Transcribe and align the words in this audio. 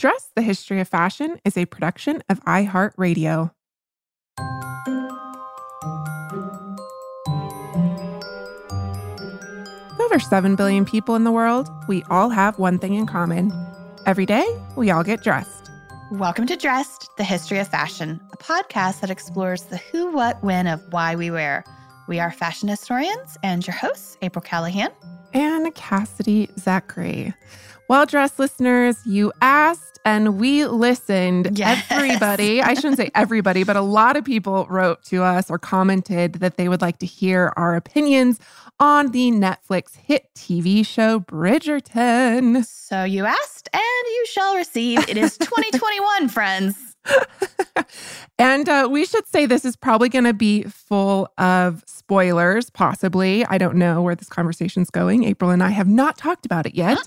Dressed, 0.00 0.34
the 0.34 0.40
History 0.40 0.80
of 0.80 0.88
Fashion 0.88 1.38
is 1.44 1.58
a 1.58 1.66
production 1.66 2.22
of 2.30 2.42
iHeartRadio. 2.44 3.50
Over 10.00 10.18
7 10.18 10.56
billion 10.56 10.86
people 10.86 11.16
in 11.16 11.24
the 11.24 11.30
world, 11.30 11.68
we 11.86 12.02
all 12.08 12.30
have 12.30 12.58
one 12.58 12.78
thing 12.78 12.94
in 12.94 13.04
common. 13.04 13.52
Every 14.06 14.24
day, 14.24 14.46
we 14.74 14.90
all 14.90 15.04
get 15.04 15.22
dressed. 15.22 15.70
Welcome 16.12 16.46
to 16.46 16.56
Dressed, 16.56 17.10
the 17.18 17.24
History 17.24 17.58
of 17.58 17.68
Fashion, 17.68 18.22
a 18.32 18.38
podcast 18.38 19.02
that 19.02 19.10
explores 19.10 19.64
the 19.64 19.76
who, 19.76 20.10
what, 20.12 20.42
when 20.42 20.66
of 20.66 20.82
why 20.94 21.14
we 21.14 21.30
wear. 21.30 21.62
We 22.08 22.18
are 22.20 22.30
fashion 22.30 22.70
historians 22.70 23.36
and 23.42 23.66
your 23.66 23.76
hosts, 23.76 24.16
April 24.22 24.40
Callahan 24.40 24.92
and 25.32 25.74
Cassidy 25.74 26.48
Zachary. 26.58 27.34
Well, 27.88 28.06
dressed 28.06 28.38
listeners, 28.38 28.98
you 29.04 29.32
asked 29.42 29.89
and 30.04 30.38
we 30.38 30.66
listened. 30.66 31.58
Yes. 31.58 31.84
Everybody, 31.90 32.62
I 32.62 32.74
shouldn't 32.74 32.96
say 32.96 33.10
everybody, 33.14 33.64
but 33.64 33.76
a 33.76 33.80
lot 33.80 34.16
of 34.16 34.24
people 34.24 34.66
wrote 34.68 35.02
to 35.04 35.22
us 35.22 35.50
or 35.50 35.58
commented 35.58 36.34
that 36.34 36.56
they 36.56 36.68
would 36.68 36.80
like 36.80 36.98
to 36.98 37.06
hear 37.06 37.52
our 37.56 37.76
opinions 37.76 38.38
on 38.78 39.10
the 39.12 39.30
Netflix 39.30 39.96
hit 39.96 40.32
TV 40.34 40.86
show 40.86 41.20
Bridgerton. 41.20 42.64
So 42.64 43.04
you 43.04 43.26
asked 43.26 43.68
and 43.72 43.82
you 43.82 44.26
shall 44.26 44.56
receive. 44.56 45.08
It 45.08 45.16
is 45.16 45.36
2021, 45.38 46.28
friends. 46.28 46.89
and 48.38 48.68
uh, 48.68 48.88
we 48.90 49.04
should 49.04 49.26
say 49.26 49.46
this 49.46 49.64
is 49.64 49.76
probably 49.76 50.08
going 50.08 50.24
to 50.24 50.34
be 50.34 50.62
full 50.64 51.32
of 51.38 51.82
spoilers, 51.86 52.70
possibly. 52.70 53.44
I 53.46 53.58
don't 53.58 53.76
know 53.76 54.02
where 54.02 54.14
this 54.14 54.28
conversation's 54.28 54.90
going. 54.90 55.24
April 55.24 55.50
and 55.50 55.62
I 55.62 55.70
have 55.70 55.88
not 55.88 56.18
talked 56.18 56.46
about 56.46 56.66
it 56.66 56.74
yet. 56.74 56.98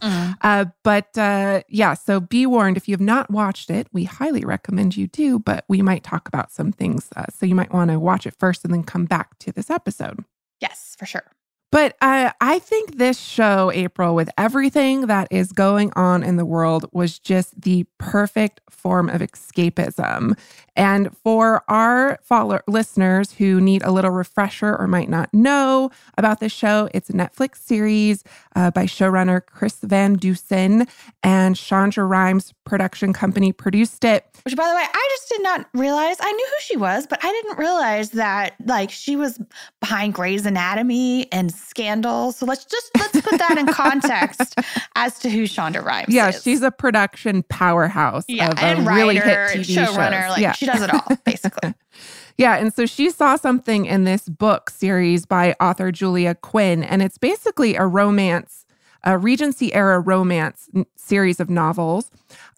Uh, 0.41 0.65
but 0.83 1.17
uh, 1.17 1.61
yeah, 1.67 1.93
so 1.93 2.19
be 2.19 2.45
warned 2.45 2.77
if 2.77 2.87
you 2.87 2.93
have 2.93 3.01
not 3.01 3.29
watched 3.29 3.69
it, 3.69 3.87
we 3.91 4.03
highly 4.05 4.43
recommend 4.45 4.95
you 4.97 5.07
do, 5.07 5.39
but 5.39 5.65
we 5.67 5.81
might 5.81 6.03
talk 6.03 6.27
about 6.27 6.51
some 6.51 6.71
things. 6.71 7.09
Uh, 7.15 7.25
so 7.33 7.45
you 7.45 7.55
might 7.55 7.73
want 7.73 7.91
to 7.91 7.99
watch 7.99 8.25
it 8.25 8.35
first 8.37 8.63
and 8.63 8.73
then 8.73 8.83
come 8.83 9.05
back 9.05 9.37
to 9.39 9.51
this 9.51 9.69
episode. 9.69 10.23
Yes, 10.59 10.95
for 10.97 11.05
sure. 11.05 11.29
But 11.73 11.97
uh, 12.01 12.29
I 12.39 12.59
think 12.59 12.97
this 12.99 13.19
show, 13.19 13.71
April, 13.73 14.13
with 14.13 14.29
everything 14.37 15.07
that 15.07 15.27
is 15.31 15.51
going 15.51 15.91
on 15.95 16.21
in 16.21 16.35
the 16.35 16.45
world, 16.45 16.85
was 16.93 17.17
just 17.17 17.59
the 17.59 17.87
perfect 17.97 18.61
form 18.69 19.09
of 19.09 19.21
escapism. 19.21 20.37
And 20.75 21.15
for 21.23 21.63
our 21.67 22.19
follow- 22.21 22.59
listeners 22.67 23.31
who 23.31 23.61
need 23.61 23.81
a 23.83 23.91
little 23.91 24.11
refresher 24.11 24.75
or 24.75 24.87
might 24.87 25.09
not 25.09 25.33
know 25.33 25.89
about 26.17 26.39
this 26.39 26.51
show, 26.51 26.89
it's 26.93 27.09
a 27.09 27.13
Netflix 27.13 27.57
series 27.57 28.23
uh, 28.55 28.71
by 28.71 28.85
showrunner 28.85 29.43
Chris 29.43 29.77
Van 29.81 30.15
Dusen 30.15 30.87
and 31.23 31.55
Shonda 31.55 32.07
Rhimes 32.07 32.53
production 32.65 33.13
company 33.13 33.51
produced 33.51 34.03
it. 34.03 34.25
Which, 34.43 34.55
by 34.55 34.67
the 34.67 34.75
way, 34.75 34.83
I 34.83 35.07
just 35.17 35.29
did 35.29 35.43
not 35.43 35.67
realize. 35.73 36.17
I 36.19 36.31
knew 36.31 36.45
who 36.45 36.61
she 36.61 36.77
was, 36.77 37.07
but 37.07 37.23
I 37.23 37.31
didn't 37.31 37.57
realize 37.57 38.11
that 38.11 38.55
like 38.65 38.91
she 38.91 39.15
was 39.15 39.39
behind 39.79 40.13
Grey's 40.13 40.45
Anatomy 40.45 41.31
and 41.31 41.53
Scandal. 41.63 42.31
So 42.31 42.45
let's 42.45 42.65
just 42.65 42.91
let's 42.97 43.21
put 43.21 43.37
that 43.39 43.57
in 43.57 43.67
context 43.67 44.59
as 44.95 45.19
to 45.19 45.29
who 45.29 45.43
Shonda 45.43 45.83
Rhimes 45.83 46.13
yeah, 46.13 46.29
is. 46.29 46.41
she's 46.43 46.61
a 46.61 46.71
production 46.71 47.43
powerhouse. 47.43 48.25
yeah, 48.27 48.51
of, 48.51 48.59
and 48.59 48.85
writer, 48.85 48.95
really 48.95 49.15
hit 49.15 49.25
TV 49.25 49.75
showrunner. 49.75 50.21
shows. 50.21 50.29
Like 50.31 50.41
yeah. 50.41 50.51
she 50.53 50.65
does 50.65 50.81
it 50.81 50.93
all, 50.93 51.17
basically. 51.25 51.73
Yeah, 52.37 52.55
and 52.55 52.73
so 52.73 52.85
she 52.85 53.11
saw 53.11 53.35
something 53.35 53.85
in 53.85 54.05
this 54.05 54.27
book 54.27 54.69
series 54.69 55.25
by 55.25 55.55
author 55.59 55.91
Julia 55.91 56.35
Quinn, 56.35 56.83
and 56.83 57.01
it's 57.01 57.17
basically 57.17 57.75
a 57.75 57.85
romance, 57.85 58.62
a 59.03 59.17
Regency 59.17 59.73
era 59.73 59.99
romance 59.99 60.69
n- 60.75 60.85
series 60.95 61.39
of 61.39 61.49
novels. 61.49 62.09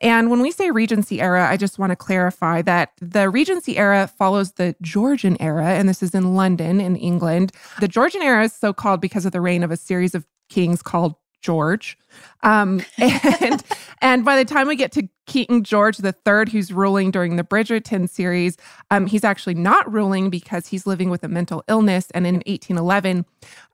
And 0.01 0.29
when 0.29 0.41
we 0.41 0.51
say 0.51 0.71
Regency 0.71 1.21
era, 1.21 1.47
I 1.49 1.57
just 1.57 1.79
want 1.79 1.91
to 1.91 1.95
clarify 1.95 2.61
that 2.63 2.91
the 3.01 3.29
Regency 3.29 3.77
era 3.77 4.07
follows 4.07 4.53
the 4.53 4.75
Georgian 4.81 5.41
era, 5.41 5.65
and 5.65 5.89
this 5.89 6.03
is 6.03 6.13
in 6.13 6.35
London, 6.35 6.79
in 6.79 6.95
England. 6.95 7.51
The 7.79 7.87
Georgian 7.87 8.21
era 8.21 8.43
is 8.43 8.53
so 8.53 8.73
called 8.73 9.01
because 9.01 9.25
of 9.25 9.31
the 9.31 9.41
reign 9.41 9.63
of 9.63 9.71
a 9.71 9.77
series 9.77 10.13
of 10.13 10.25
kings 10.49 10.81
called 10.81 11.15
George. 11.45 11.95
Um, 12.41 12.81
and 12.97 13.63
and 14.01 14.25
by 14.25 14.35
the 14.35 14.45
time 14.45 14.67
we 14.67 14.75
get 14.75 14.91
to 14.93 15.07
King 15.27 15.63
George 15.63 15.99
III, 16.03 16.51
who's 16.51 16.71
ruling 16.71 17.11
during 17.11 17.35
the 17.35 17.43
Bridgerton 17.43 18.09
series, 18.09 18.57
um, 18.89 19.05
he's 19.05 19.23
actually 19.23 19.53
not 19.53 19.91
ruling 19.91 20.29
because 20.29 20.67
he's 20.67 20.87
living 20.87 21.09
with 21.09 21.23
a 21.23 21.27
mental 21.27 21.63
illness. 21.67 22.09
And 22.11 22.25
in 22.25 22.35
1811, 22.47 23.25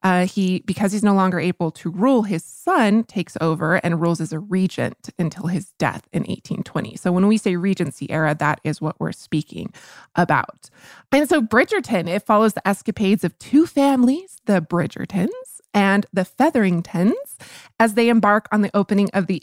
uh, 0.03 0.25
he 0.25 0.59
because 0.65 0.91
he's 0.91 1.03
no 1.03 1.13
longer 1.13 1.39
able 1.39 1.71
to 1.71 1.89
rule, 1.89 2.23
his 2.23 2.43
son 2.43 3.05
takes 3.05 3.37
over 3.39 3.75
and 3.75 4.01
rules 4.01 4.19
as 4.19 4.33
a 4.33 4.39
regent 4.39 5.09
until 5.17 5.47
his 5.47 5.71
death 5.79 6.07
in 6.11 6.23
1820. 6.23 6.97
So 6.97 7.11
when 7.13 7.27
we 7.27 7.37
say 7.37 7.55
Regency 7.55 8.09
era, 8.11 8.35
that 8.37 8.59
is 8.65 8.81
what 8.81 8.99
we're 8.99 9.13
speaking 9.13 9.73
about. 10.15 10.69
And 11.13 11.27
so 11.29 11.41
Bridgerton, 11.41 12.09
it 12.09 12.25
follows 12.25 12.53
the 12.53 12.67
escapades 12.67 13.23
of 13.23 13.37
two 13.39 13.65
families, 13.65 14.41
the 14.45 14.61
Bridgertons 14.61 15.50
and 15.73 16.05
the 16.13 16.25
Featheringtons 16.25 17.37
as 17.79 17.93
they 17.93 18.09
embark 18.09 18.47
on 18.51 18.61
the 18.61 18.71
opening 18.73 19.09
of 19.13 19.27
the 19.27 19.41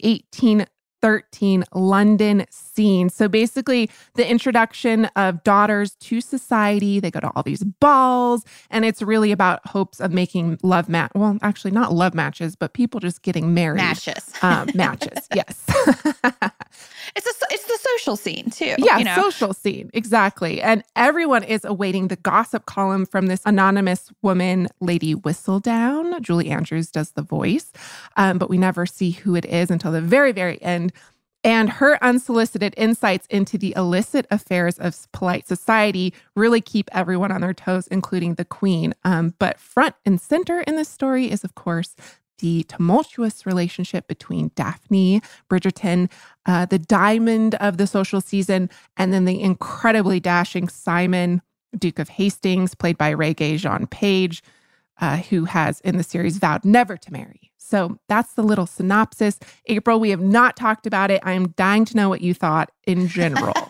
1813 1.01 1.63
London 1.73 2.45
scene. 2.49 3.09
So 3.09 3.27
basically, 3.27 3.89
the 4.15 4.29
introduction 4.29 5.05
of 5.15 5.43
daughters 5.43 5.95
to 5.95 6.21
society. 6.21 6.99
They 6.99 7.11
go 7.11 7.19
to 7.19 7.31
all 7.35 7.43
these 7.43 7.63
balls, 7.63 8.43
and 8.69 8.85
it's 8.85 9.01
really 9.01 9.31
about 9.31 9.65
hopes 9.67 9.99
of 9.99 10.11
making 10.11 10.59
love 10.63 10.89
match. 10.89 11.11
Well, 11.15 11.37
actually, 11.41 11.71
not 11.71 11.93
love 11.93 12.13
matches, 12.13 12.55
but 12.55 12.73
people 12.73 12.99
just 12.99 13.21
getting 13.21 13.53
married. 13.53 13.77
Matches. 13.77 14.33
Um, 14.41 14.69
matches, 14.73 15.27
yes. 15.35 15.65
It's 17.15 17.25
a 17.25 17.45
it's 17.51 17.65
the 17.65 17.79
social 17.95 18.15
scene 18.15 18.49
too. 18.49 18.75
Yeah, 18.77 18.97
you 18.97 19.05
know? 19.05 19.15
social 19.15 19.53
scene. 19.53 19.89
Exactly. 19.93 20.61
And 20.61 20.83
everyone 20.95 21.43
is 21.43 21.65
awaiting 21.65 22.07
the 22.07 22.15
gossip 22.15 22.65
column 22.65 23.05
from 23.05 23.27
this 23.27 23.41
anonymous 23.45 24.11
woman, 24.21 24.67
Lady 24.79 25.15
Whistledown. 25.15 26.21
Julie 26.21 26.49
Andrews 26.49 26.91
does 26.91 27.11
the 27.11 27.21
voice, 27.21 27.71
um, 28.17 28.37
but 28.37 28.49
we 28.49 28.57
never 28.57 28.85
see 28.85 29.11
who 29.11 29.35
it 29.35 29.45
is 29.45 29.71
until 29.71 29.91
the 29.91 30.01
very, 30.01 30.31
very 30.31 30.61
end. 30.61 30.88
And 31.43 31.69
her 31.69 31.97
unsolicited 32.03 32.73
insights 32.75 33.25
into 33.27 33.57
the 33.57 33.73
illicit 33.77 34.27
affairs 34.29 34.77
of 34.77 35.09
polite 35.13 35.47
society 35.47 36.13
really 36.35 36.59
keep 36.59 36.89
everyone 36.91 37.31
on 37.31 37.41
their 37.41 37.53
toes, 37.53 37.87
including 37.87 38.35
the 38.35 38.43
queen. 38.43 38.93
Um, 39.05 39.33
but 39.39 39.59
front 39.59 39.95
and 40.05 40.19
center 40.19 40.61
in 40.61 40.75
this 40.75 40.89
story 40.89 41.31
is, 41.31 41.45
of 41.45 41.55
course, 41.55 41.95
the 42.39 42.63
tumultuous 42.63 43.45
relationship 43.45 44.07
between 44.07 44.51
Daphne 44.55 45.21
Bridgerton, 45.49 46.09
uh, 46.45 46.65
the 46.65 46.79
diamond 46.79 47.55
of 47.55 47.77
the 47.77 47.87
social 47.87 48.21
season, 48.21 48.69
and 48.97 49.13
then 49.13 49.25
the 49.25 49.41
incredibly 49.41 50.19
dashing 50.19 50.67
Simon, 50.67 51.41
Duke 51.77 51.99
of 51.99 52.09
Hastings, 52.09 52.73
played 52.75 52.97
by 52.97 53.13
Regé 53.13 53.57
Jean 53.57 53.87
Page, 53.87 54.41
uh, 54.99 55.17
who 55.17 55.45
has 55.45 55.79
in 55.81 55.97
the 55.97 56.03
series 56.03 56.37
vowed 56.37 56.65
never 56.65 56.97
to 56.97 57.11
marry. 57.11 57.49
So 57.69 57.99
that's 58.07 58.33
the 58.33 58.41
little 58.41 58.65
synopsis. 58.65 59.39
April, 59.67 59.99
we 59.99 60.09
have 60.09 60.21
not 60.21 60.55
talked 60.55 60.87
about 60.87 61.11
it. 61.11 61.21
I 61.23 61.33
am 61.33 61.49
dying 61.49 61.85
to 61.85 61.95
know 61.95 62.09
what 62.09 62.21
you 62.21 62.33
thought 62.33 62.71
in 62.85 63.07
general. 63.07 63.53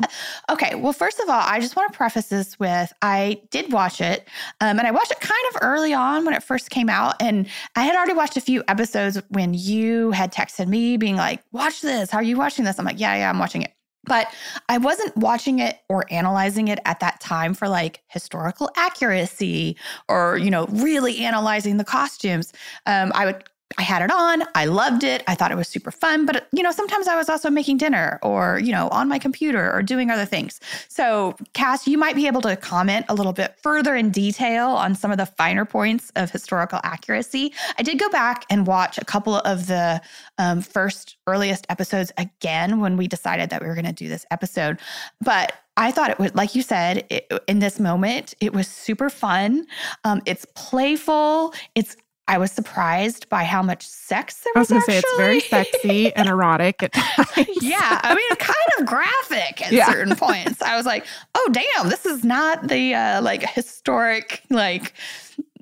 Okay. 0.49 0.73
Well, 0.73 0.93
first 0.93 1.19
of 1.19 1.29
all, 1.29 1.39
I 1.39 1.59
just 1.59 1.75
want 1.75 1.93
to 1.93 1.97
preface 1.97 2.27
this 2.27 2.59
with 2.59 2.91
I 3.03 3.41
did 3.51 3.71
watch 3.71 4.01
it, 4.01 4.27
um, 4.59 4.79
and 4.79 4.87
I 4.87 4.91
watched 4.91 5.11
it 5.11 5.19
kind 5.19 5.39
of 5.53 5.59
early 5.61 5.93
on 5.93 6.25
when 6.25 6.33
it 6.33 6.41
first 6.41 6.71
came 6.71 6.89
out, 6.89 7.21
and 7.21 7.47
I 7.75 7.83
had 7.83 7.95
already 7.95 8.13
watched 8.13 8.35
a 8.35 8.41
few 8.41 8.63
episodes 8.67 9.21
when 9.29 9.53
you 9.53 10.09
had 10.11 10.33
texted 10.33 10.67
me, 10.67 10.97
being 10.97 11.15
like, 11.15 11.43
"Watch 11.51 11.81
this. 11.81 12.09
How 12.09 12.17
are 12.17 12.23
you 12.23 12.37
watching 12.37 12.65
this?" 12.65 12.79
I'm 12.79 12.85
like, 12.85 12.99
"Yeah, 12.99 13.15
yeah, 13.15 13.29
I'm 13.29 13.37
watching 13.37 13.61
it." 13.61 13.71
But 14.05 14.33
I 14.69 14.77
wasn't 14.77 15.15
watching 15.17 15.59
it 15.59 15.79
or 15.89 16.05
analyzing 16.09 16.69
it 16.69 16.79
at 16.85 16.99
that 17.01 17.19
time 17.19 17.53
for 17.53 17.67
like 17.67 18.01
historical 18.07 18.69
accuracy 18.75 19.77
or, 20.07 20.37
you 20.37 20.49
know, 20.49 20.65
really 20.67 21.19
analyzing 21.25 21.77
the 21.77 21.83
costumes. 21.83 22.53
Um, 22.85 23.11
I 23.13 23.25
would 23.25 23.43
I 23.77 23.83
had 23.83 24.01
it 24.01 24.11
on. 24.11 24.43
I 24.55 24.65
loved 24.65 25.03
it. 25.03 25.23
I 25.27 25.35
thought 25.35 25.51
it 25.51 25.55
was 25.55 25.67
super 25.67 25.91
fun. 25.91 26.25
But, 26.25 26.47
you 26.51 26.63
know, 26.63 26.71
sometimes 26.71 27.07
I 27.07 27.15
was 27.15 27.29
also 27.29 27.49
making 27.49 27.77
dinner 27.77 28.19
or, 28.23 28.59
you 28.59 28.71
know, 28.71 28.89
on 28.89 29.07
my 29.07 29.19
computer 29.19 29.71
or 29.71 29.83
doing 29.83 30.09
other 30.09 30.25
things. 30.25 30.59
So, 30.87 31.35
Cass, 31.53 31.87
you 31.87 31.97
might 31.97 32.15
be 32.15 32.25
able 32.25 32.41
to 32.41 32.55
comment 32.55 33.05
a 33.09 33.13
little 33.13 33.31
bit 33.31 33.55
further 33.61 33.95
in 33.95 34.09
detail 34.09 34.69
on 34.69 34.95
some 34.95 35.11
of 35.11 35.17
the 35.17 35.27
finer 35.27 35.65
points 35.65 36.11
of 36.15 36.31
historical 36.31 36.79
accuracy. 36.83 37.53
I 37.77 37.83
did 37.83 37.99
go 37.99 38.09
back 38.09 38.45
and 38.49 38.65
watch 38.65 38.97
a 38.97 39.05
couple 39.05 39.35
of 39.35 39.67
the 39.67 40.01
um, 40.39 40.61
first, 40.61 41.17
earliest 41.27 41.67
episodes 41.69 42.11
again 42.17 42.79
when 42.79 42.97
we 42.97 43.07
decided 43.07 43.51
that 43.51 43.61
we 43.61 43.67
were 43.67 43.75
going 43.75 43.85
to 43.85 43.93
do 43.93 44.07
this 44.07 44.25
episode. 44.31 44.79
But 45.21 45.53
I 45.77 45.91
thought 45.91 46.09
it 46.09 46.19
was, 46.19 46.33
like 46.33 46.55
you 46.55 46.61
said, 46.63 47.05
it, 47.09 47.31
in 47.47 47.59
this 47.59 47.79
moment, 47.79 48.33
it 48.41 48.51
was 48.51 48.67
super 48.67 49.09
fun. 49.09 49.65
Um, 50.03 50.21
it's 50.25 50.45
playful. 50.55 51.53
It's 51.75 51.95
I 52.29 52.37
was 52.37 52.51
surprised 52.51 53.27
by 53.27 53.43
how 53.43 53.61
much 53.63 53.85
sex 53.85 54.41
there 54.43 54.53
was. 54.55 54.71
I 54.71 54.75
was 54.75 54.79
going 54.79 54.81
to 54.81 54.91
say 54.91 54.97
it's 54.99 55.17
very 55.17 55.39
sexy 55.39 56.13
and 56.15 56.29
erotic 56.29 56.83
at 56.83 56.93
times. 56.93 57.47
yeah, 57.61 57.99
I 58.03 58.13
mean, 58.15 58.35
kind 58.37 58.55
of 58.79 58.85
graphic 58.85 59.65
at 59.65 59.71
Yeah. 59.73 59.87
certain 59.87 60.15
points. 60.15 60.61
I 60.61 60.77
was 60.77 60.85
like, 60.85 61.05
oh 61.35 61.49
damn, 61.51 61.89
this 61.89 62.05
is 62.05 62.23
not 62.23 62.67
the 62.67 62.93
uh, 62.93 63.21
like 63.21 63.41
historic 63.41 64.43
like 64.49 64.93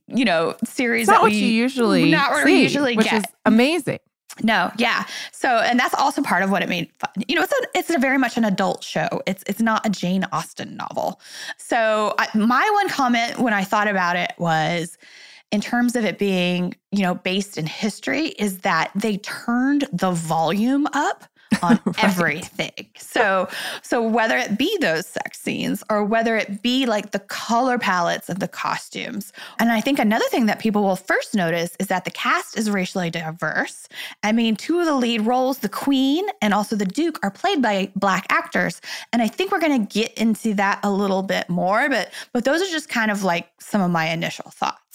you 0.07 0.23
know 0.25 0.55
series 0.63 1.07
that 1.07 1.21
what 1.21 1.31
we 1.31 1.37
you 1.37 1.47
usually 1.47 2.09
not 2.11 2.31
what 2.31 2.45
see, 2.45 2.53
we 2.53 2.61
usually 2.61 2.95
which 2.95 3.05
get. 3.09 3.23
is 3.23 3.23
amazing. 3.45 3.99
No, 4.43 4.71
yeah. 4.77 5.05
So, 5.31 5.47
and 5.49 5.79
that's 5.79 5.95
also 5.95 6.21
part 6.21 6.43
of 6.43 6.51
what 6.51 6.61
it 6.61 6.69
made 6.69 6.91
fun. 6.99 7.09
You 7.27 7.35
know, 7.37 7.41
it's 7.41 7.51
a 7.53 7.77
it's 7.79 7.89
a 7.89 7.97
very 7.97 8.17
much 8.19 8.37
an 8.37 8.43
adult 8.45 8.83
show. 8.83 9.07
It's 9.25 9.43
it's 9.47 9.61
not 9.61 9.83
a 9.85 9.89
Jane 9.89 10.25
Austen 10.31 10.75
novel. 10.77 11.19
So, 11.57 12.13
I, 12.19 12.27
my 12.37 12.69
one 12.75 12.87
comment 12.89 13.39
when 13.39 13.53
I 13.53 13.63
thought 13.63 13.87
about 13.87 14.15
it 14.15 14.33
was, 14.37 14.97
in 15.51 15.61
terms 15.61 15.95
of 15.95 16.05
it 16.05 16.17
being 16.17 16.75
you 16.91 17.01
know 17.01 17.15
based 17.15 17.57
in 17.57 17.65
history, 17.65 18.27
is 18.39 18.59
that 18.59 18.91
they 18.95 19.17
turned 19.17 19.87
the 19.91 20.11
volume 20.11 20.87
up 20.93 21.25
on 21.61 21.79
right. 21.85 22.03
everything. 22.03 22.87
So 22.97 23.47
so 23.81 24.01
whether 24.05 24.37
it 24.37 24.57
be 24.57 24.77
those 24.79 25.05
sex 25.05 25.39
scenes 25.39 25.83
or 25.89 26.03
whether 26.03 26.35
it 26.35 26.61
be 26.61 26.85
like 26.85 27.11
the 27.11 27.19
color 27.19 27.77
palettes 27.77 28.29
of 28.29 28.39
the 28.39 28.47
costumes. 28.47 29.31
And 29.59 29.71
I 29.71 29.81
think 29.81 29.99
another 29.99 30.25
thing 30.25 30.47
that 30.47 30.59
people 30.59 30.83
will 30.83 30.95
first 30.95 31.33
notice 31.33 31.75
is 31.79 31.87
that 31.87 32.05
the 32.05 32.11
cast 32.11 32.57
is 32.57 32.69
racially 32.69 33.09
diverse. 33.09 33.87
I 34.23 34.31
mean, 34.31 34.55
two 34.55 34.79
of 34.79 34.85
the 34.85 34.95
lead 34.95 35.21
roles, 35.21 35.59
the 35.59 35.69
queen 35.69 36.25
and 36.41 36.53
also 36.53 36.75
the 36.75 36.85
duke 36.85 37.19
are 37.23 37.31
played 37.31 37.61
by 37.61 37.91
black 37.95 38.25
actors. 38.29 38.81
And 39.13 39.21
I 39.21 39.27
think 39.27 39.51
we're 39.51 39.59
going 39.59 39.85
to 39.85 39.99
get 39.99 40.13
into 40.17 40.53
that 40.55 40.79
a 40.83 40.91
little 40.91 41.23
bit 41.23 41.49
more, 41.49 41.89
but 41.89 42.11
but 42.33 42.43
those 42.43 42.61
are 42.61 42.71
just 42.71 42.89
kind 42.89 43.11
of 43.11 43.23
like 43.23 43.49
some 43.59 43.81
of 43.81 43.91
my 43.91 44.09
initial 44.09 44.51
thoughts. 44.51 44.86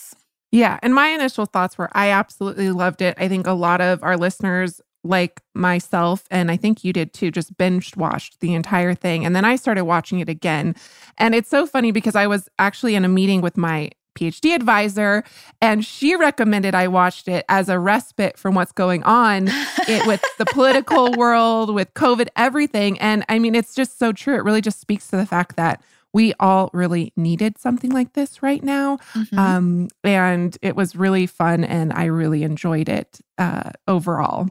Yeah. 0.53 0.79
And 0.83 0.95
my 0.95 1.09
initial 1.09 1.47
thoughts 1.47 1.79
were 1.79 1.89
I 1.93 2.11
absolutely 2.11 2.71
loved 2.71 3.03
it. 3.03 3.17
I 3.19 3.27
think 3.27 3.47
a 3.47 3.53
lot 3.53 3.81
of 3.81 4.03
our 4.03 4.17
listeners 4.17 4.81
like 5.03 5.41
myself, 5.55 6.25
and 6.31 6.51
I 6.51 6.57
think 6.57 6.85
you 6.85 6.93
did 6.93 7.13
too, 7.13 7.31
just 7.31 7.57
binge 7.57 7.97
watched 7.97 8.39
the 8.41 8.55
entire 8.55 8.95
thing. 8.95 9.25
And 9.25 9.35
then 9.35 9.45
I 9.45 9.57
started 9.57 9.85
watching 9.85 10.21
it 10.21 10.29
again. 10.29 10.77
And 11.19 11.35
it's 11.35 11.49
so 11.49 11.67
funny 11.67 11.91
because 11.91 12.15
I 12.15 12.27
was 12.27 12.49
actually 12.59 12.95
in 12.95 13.05
a 13.05 13.09
meeting 13.09 13.41
with 13.41 13.57
my 13.57 13.91
PhD 14.15 14.55
advisor, 14.55 15.25
and 15.63 15.85
she 15.85 16.15
recommended 16.15 16.75
I 16.75 16.87
watched 16.87 17.29
it 17.29 17.47
as 17.49 17.71
a 17.71 17.79
respite 17.79 18.37
from 18.39 18.55
what's 18.55 18.71
going 18.71 19.03
on 19.05 19.49
it, 19.89 20.07
with 20.07 20.23
the 20.39 20.45
political 20.45 21.13
world, 21.13 21.75
with 21.75 21.93
COVID, 21.95 22.29
everything. 22.37 22.99
And 23.01 23.25
I 23.31 23.39
mean, 23.39 23.55
it's 23.55 23.75
just 23.75 23.99
so 23.99 24.13
true. 24.13 24.35
It 24.35 24.45
really 24.45 24.61
just 24.61 24.81
speaks 24.81 25.09
to 25.09 25.17
the 25.17 25.25
fact 25.25 25.57
that 25.57 25.83
we 26.13 26.35
all 26.39 26.71
really 26.73 27.13
needed 27.17 27.59
something 27.59 27.91
like 27.91 28.13
this 28.13 28.43
right 28.43 28.63
now. 28.63 28.99
Mm-hmm. 29.15 29.39
Um, 29.39 29.89
and 30.05 30.57
it 30.63 30.77
was 30.77 30.95
really 30.95 31.27
fun, 31.27 31.65
and 31.65 31.93
I 31.93 32.07
really 32.07 32.43
enjoyed 32.43 32.89
it 32.89 33.21
uh, 33.39 33.71
overall. 33.89 34.49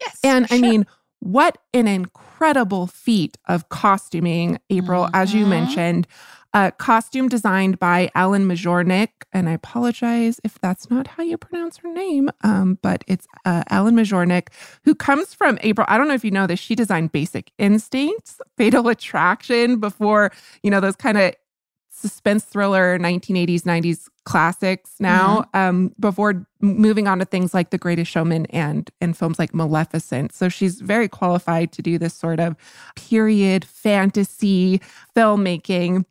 Yes. 0.00 0.18
And 0.22 0.48
sure. 0.48 0.58
I 0.58 0.60
mean, 0.60 0.86
what 1.20 1.58
an 1.74 1.86
incredible 1.86 2.86
feat 2.86 3.36
of 3.46 3.68
costuming, 3.68 4.58
April, 4.70 5.04
mm-hmm. 5.04 5.14
as 5.14 5.34
you 5.34 5.42
mm-hmm. 5.42 5.50
mentioned. 5.50 6.06
A 6.52 6.72
costume 6.72 7.28
designed 7.28 7.78
by 7.78 8.10
Ellen 8.16 8.48
Mirojnick, 8.48 9.10
and 9.32 9.48
I 9.48 9.52
apologize 9.52 10.40
if 10.42 10.58
that's 10.60 10.90
not 10.90 11.06
how 11.06 11.22
you 11.22 11.38
pronounce 11.38 11.76
her 11.78 11.92
name, 11.92 12.28
um, 12.42 12.76
but 12.82 13.04
it's 13.06 13.28
uh, 13.44 13.62
Ellen 13.70 13.94
Mirojnick, 13.94 14.48
who 14.82 14.96
comes 14.96 15.32
from 15.32 15.60
April. 15.62 15.86
I 15.88 15.96
don't 15.96 16.08
know 16.08 16.14
if 16.14 16.24
you 16.24 16.32
know 16.32 16.48
this. 16.48 16.58
She 16.58 16.74
designed 16.74 17.12
Basic 17.12 17.52
Instincts, 17.58 18.40
Fatal 18.56 18.88
Attraction 18.88 19.78
before 19.78 20.32
you 20.64 20.72
know 20.72 20.80
those 20.80 20.96
kind 20.96 21.18
of 21.18 21.34
suspense 21.92 22.44
thriller 22.44 22.98
1980s 22.98 23.62
90s 23.62 24.08
classics 24.24 24.92
now 25.00 25.40
mm-hmm. 25.40 25.58
um, 25.58 25.94
before 26.00 26.46
moving 26.60 27.06
on 27.06 27.18
to 27.18 27.24
things 27.24 27.52
like 27.52 27.70
the 27.70 27.78
greatest 27.78 28.10
showman 28.10 28.46
and 28.46 28.90
and 29.00 29.18
films 29.18 29.38
like 29.38 29.54
maleficent 29.54 30.32
so 30.32 30.48
she's 30.48 30.80
very 30.80 31.08
qualified 31.08 31.72
to 31.72 31.82
do 31.82 31.98
this 31.98 32.14
sort 32.14 32.40
of 32.40 32.56
period 32.96 33.64
fantasy 33.64 34.80
filmmaking 35.14 36.04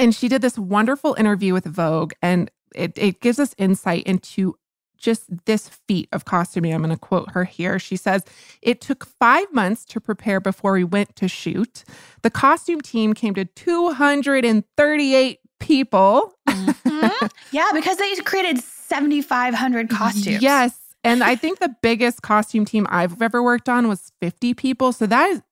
and 0.00 0.14
she 0.14 0.28
did 0.28 0.42
this 0.42 0.58
wonderful 0.58 1.14
interview 1.14 1.52
with 1.52 1.66
vogue 1.66 2.12
and 2.22 2.50
it, 2.74 2.92
it 2.96 3.20
gives 3.20 3.38
us 3.38 3.54
insight 3.58 4.04
into 4.04 4.56
just 4.96 5.44
this 5.46 5.68
feat 5.68 6.08
of 6.12 6.24
costuming. 6.24 6.72
I'm 6.74 6.82
going 6.82 6.90
to 6.90 6.98
quote 6.98 7.30
her 7.32 7.44
here. 7.44 7.78
She 7.78 7.96
says, 7.96 8.24
It 8.62 8.80
took 8.80 9.04
five 9.06 9.52
months 9.52 9.84
to 9.86 10.00
prepare 10.00 10.40
before 10.40 10.72
we 10.72 10.84
went 10.84 11.16
to 11.16 11.28
shoot. 11.28 11.84
The 12.22 12.30
costume 12.30 12.80
team 12.80 13.14
came 13.14 13.34
to 13.34 13.44
238 13.44 15.38
people. 15.58 16.34
Mm-hmm. 16.48 17.26
yeah, 17.52 17.70
because 17.72 17.96
they 17.96 18.14
created 18.16 18.58
7,500 18.60 19.90
costumes. 19.90 20.42
Yes. 20.42 20.78
And 21.02 21.24
I 21.24 21.34
think 21.34 21.60
the 21.60 21.74
biggest 21.82 22.20
costume 22.20 22.66
team 22.66 22.86
I've 22.90 23.22
ever 23.22 23.42
worked 23.42 23.70
on 23.70 23.88
was 23.88 24.12
50 24.20 24.52
people. 24.54 24.92
So 24.92 25.06
that 25.06 25.30
is 25.30 25.42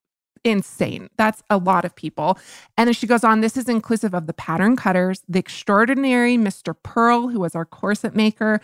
insane. 0.45 1.09
That's 1.17 1.43
a 1.51 1.57
lot 1.59 1.85
of 1.85 1.95
people. 1.95 2.39
And 2.77 2.89
then 2.89 2.95
she 2.95 3.07
goes 3.07 3.25
on 3.25 3.41
this 3.41 3.57
is 3.57 3.69
inclusive 3.69 4.15
of 4.15 4.27
the 4.27 4.33
pattern 4.33 4.77
cutters, 4.77 5.23
the 5.29 5.39
extraordinary 5.39 6.37
Mr. 6.37 6.75
Pearl, 6.83 7.29
who 7.29 7.41
was 7.41 7.55
our 7.55 7.65
corset 7.65 8.15
maker, 8.15 8.61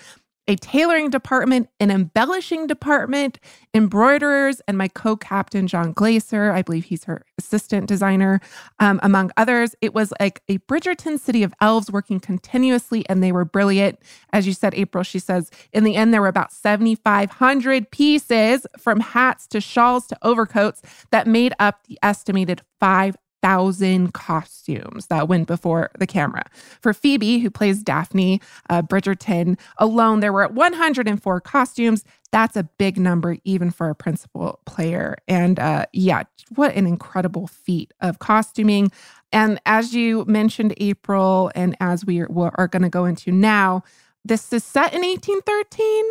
a 0.47 0.57
tailoring 0.57 1.11
department, 1.11 1.69
an 1.81 1.91
embellishing 1.91 2.67
department, 2.67 3.39
embroiderers, 3.73 4.61
and 4.69 4.77
my 4.77 4.89
co 4.89 5.17
captain, 5.17 5.67
John 5.67 5.93
Glaser. 5.93 6.53
I 6.53 6.63
believe 6.63 6.85
he's 6.85 7.05
her 7.05 7.25
assistant 7.39 7.87
designer, 7.87 8.41
um, 8.79 9.01
among 9.03 9.31
others. 9.37 9.75
It 9.81 9.95
was 9.95 10.13
like 10.21 10.43
a 10.49 10.59
Bridgerton 10.59 11.19
city 11.19 11.43
of 11.43 11.55
elves 11.61 11.91
working 11.91 12.21
continuously, 12.21 13.09
and 13.09 13.23
they 13.23 13.33
were 13.33 13.45
brilliant. 13.45 13.99
As 14.33 14.47
you 14.47 14.53
said, 14.53 14.75
April, 14.75 15.03
she 15.05 15.19
says, 15.19 15.51
in 15.73 15.85
the 15.85 15.97
end, 15.97 16.13
there 16.13 16.21
were 16.21 16.29
about 16.29 16.53
7,500 16.53 17.91
pieces 17.91 18.67
from 18.79 19.01
hats 19.01 19.47
to 19.49 19.61
shawls 19.61 20.07
to 20.09 20.19
overcoats 20.23 20.83
that 21.11 21.27
made 21.27 21.55
up 21.59 21.85
the 21.87 21.99
estimated 22.03 22.63
5 22.81 23.17
thousand 23.45 24.15
costumes 24.15 25.09
that 25.09 25.29
went 25.29 25.47
before 25.47 25.91
the 25.99 26.07
camera. 26.07 26.45
For 26.81 26.95
Phoebe, 26.95 27.41
who 27.41 27.51
plays 27.51 27.83
Daphne 27.83 28.41
uh, 28.71 28.81
Bridgerton, 28.81 29.59
alone 29.77 30.21
there 30.21 30.33
were 30.33 30.49
104 30.49 31.41
costumes. 31.43 32.05
That's 32.33 32.57
a 32.57 32.63
big 32.79 32.99
number, 32.99 33.37
even 33.45 33.71
for 33.71 33.91
a 33.91 33.95
principal 33.95 34.61
player. 34.65 35.19
And 35.29 35.59
uh, 35.59 35.85
yeah, 35.93 36.23
what 36.55 36.75
an 36.75 36.87
incredible 36.87 37.47
feat 37.47 37.93
of 38.01 38.19
costuming. 38.19 38.91
And 39.31 39.61
as 39.67 39.95
you 39.95 40.25
mentioned, 40.25 40.73
April, 40.79 41.53
and 41.55 41.77
as 41.81 42.07
we 42.07 42.21
are, 42.21 42.51
are 42.55 42.69
going 42.69 42.83
to 42.83 42.89
go 42.89 43.05
into 43.05 43.31
now, 43.31 43.83
this 44.25 44.55
is 44.55 44.65
set 44.65 44.95
in 44.95 45.03
1813 45.03 46.05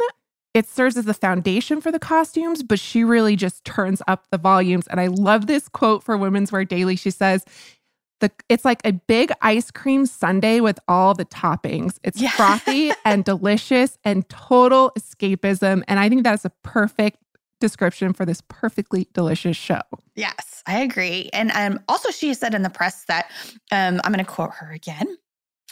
it 0.54 0.68
serves 0.68 0.98
as 0.98 1.06
the 1.06 1.14
foundation 1.14 1.82
for 1.82 1.92
the 1.92 2.00
costumes, 2.00 2.62
but 2.62 2.80
she 2.80 3.04
really 3.04 3.36
just 3.36 3.66
turns 3.66 4.02
up 4.08 4.28
the 4.30 4.38
volumes. 4.38 4.88
And 4.88 5.00
I 5.00 5.08
love 5.08 5.48
this 5.48 5.68
quote 5.68 6.04
for 6.04 6.16
Women's 6.16 6.52
Wear 6.52 6.64
Daily. 6.64 6.96
She 6.96 7.10
says, 7.10 7.44
the, 8.20 8.32
it's 8.50 8.64
like 8.64 8.80
a 8.86 8.94
big 8.94 9.32
ice 9.42 9.72
cream 9.72 10.06
sundae 10.06 10.60
with 10.60 10.80
all 10.88 11.14
the 11.14 11.26
toppings. 11.26 11.98
It's 12.04 12.22
yeah. 12.22 12.30
frothy 12.30 12.92
and 13.06 13.26
delicious 13.26 13.98
and 14.04 14.28
total 14.30 14.92
escapism. 14.98 15.84
And 15.88 16.00
I 16.00 16.08
think 16.08 16.24
that's 16.24 16.46
a 16.46 16.52
perfect 16.62 17.18
description 17.60 18.14
for 18.14 18.26
this 18.26 18.42
perfectly 18.48 19.08
delicious 19.14 19.58
show. 19.58 19.82
Yes, 20.16 20.64
I 20.68 20.82
agree. 20.82 21.30
And 21.34 21.52
um, 21.52 21.80
also, 21.88 22.12
she 22.12 22.34
said 22.34 22.54
in 22.54 22.62
the 22.62 22.70
press 22.70 23.06
that 23.06 23.32
um, 23.72 24.00
I'm 24.04 24.12
going 24.12 24.24
to 24.24 24.32
quote 24.32 24.51
her 24.51 24.72
again. 24.72 25.18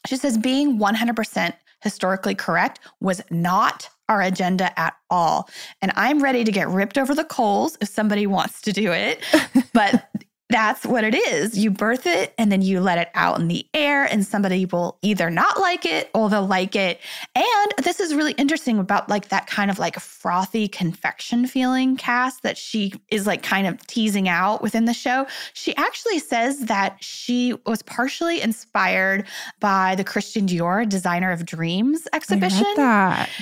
She 0.07 0.17
says, 0.17 0.37
being 0.37 0.79
100% 0.79 1.53
historically 1.83 2.33
correct 2.33 2.79
was 2.99 3.21
not 3.29 3.89
our 4.11 4.21
agenda 4.21 4.77
at 4.77 4.93
all. 5.09 5.49
And 5.81 5.91
I'm 5.95 6.21
ready 6.21 6.43
to 6.43 6.51
get 6.51 6.67
ripped 6.67 6.97
over 6.97 7.15
the 7.15 7.23
coals 7.23 7.77
if 7.79 7.87
somebody 7.87 8.27
wants 8.27 8.61
to 8.61 8.73
do 8.73 8.91
it. 8.91 9.23
But 9.73 10.09
that's 10.51 10.85
what 10.85 11.03
it 11.03 11.15
is. 11.15 11.57
You 11.57 11.71
birth 11.71 12.05
it 12.05 12.33
and 12.37 12.51
then 12.51 12.61
you 12.61 12.81
let 12.81 12.97
it 12.97 13.09
out 13.13 13.39
in 13.39 13.47
the 13.47 13.65
air, 13.73 14.05
and 14.05 14.25
somebody 14.25 14.65
will 14.65 14.97
either 15.01 15.29
not 15.29 15.59
like 15.59 15.85
it 15.85 16.09
or 16.13 16.29
they'll 16.29 16.45
like 16.45 16.75
it. 16.75 16.99
And 17.35 17.73
this 17.83 17.99
is 17.99 18.13
really 18.13 18.33
interesting 18.33 18.79
about 18.79 19.09
like 19.09 19.29
that 19.29 19.47
kind 19.47 19.71
of 19.71 19.79
like 19.79 19.99
frothy 19.99 20.67
confection 20.67 21.47
feeling 21.47 21.95
cast 21.95 22.43
that 22.43 22.57
she 22.57 22.93
is 23.09 23.25
like 23.25 23.43
kind 23.43 23.67
of 23.67 23.85
teasing 23.87 24.27
out 24.27 24.61
within 24.61 24.85
the 24.85 24.93
show. 24.93 25.27
She 25.53 25.75
actually 25.75 26.19
says 26.19 26.59
that 26.65 26.97
she 27.03 27.53
was 27.65 27.81
partially 27.81 28.41
inspired 28.41 29.25
by 29.59 29.95
the 29.95 30.03
Christian 30.03 30.47
Dior 30.47 30.87
Designer 30.87 31.31
of 31.31 31.45
Dreams 31.45 32.07
exhibition. 32.13 32.65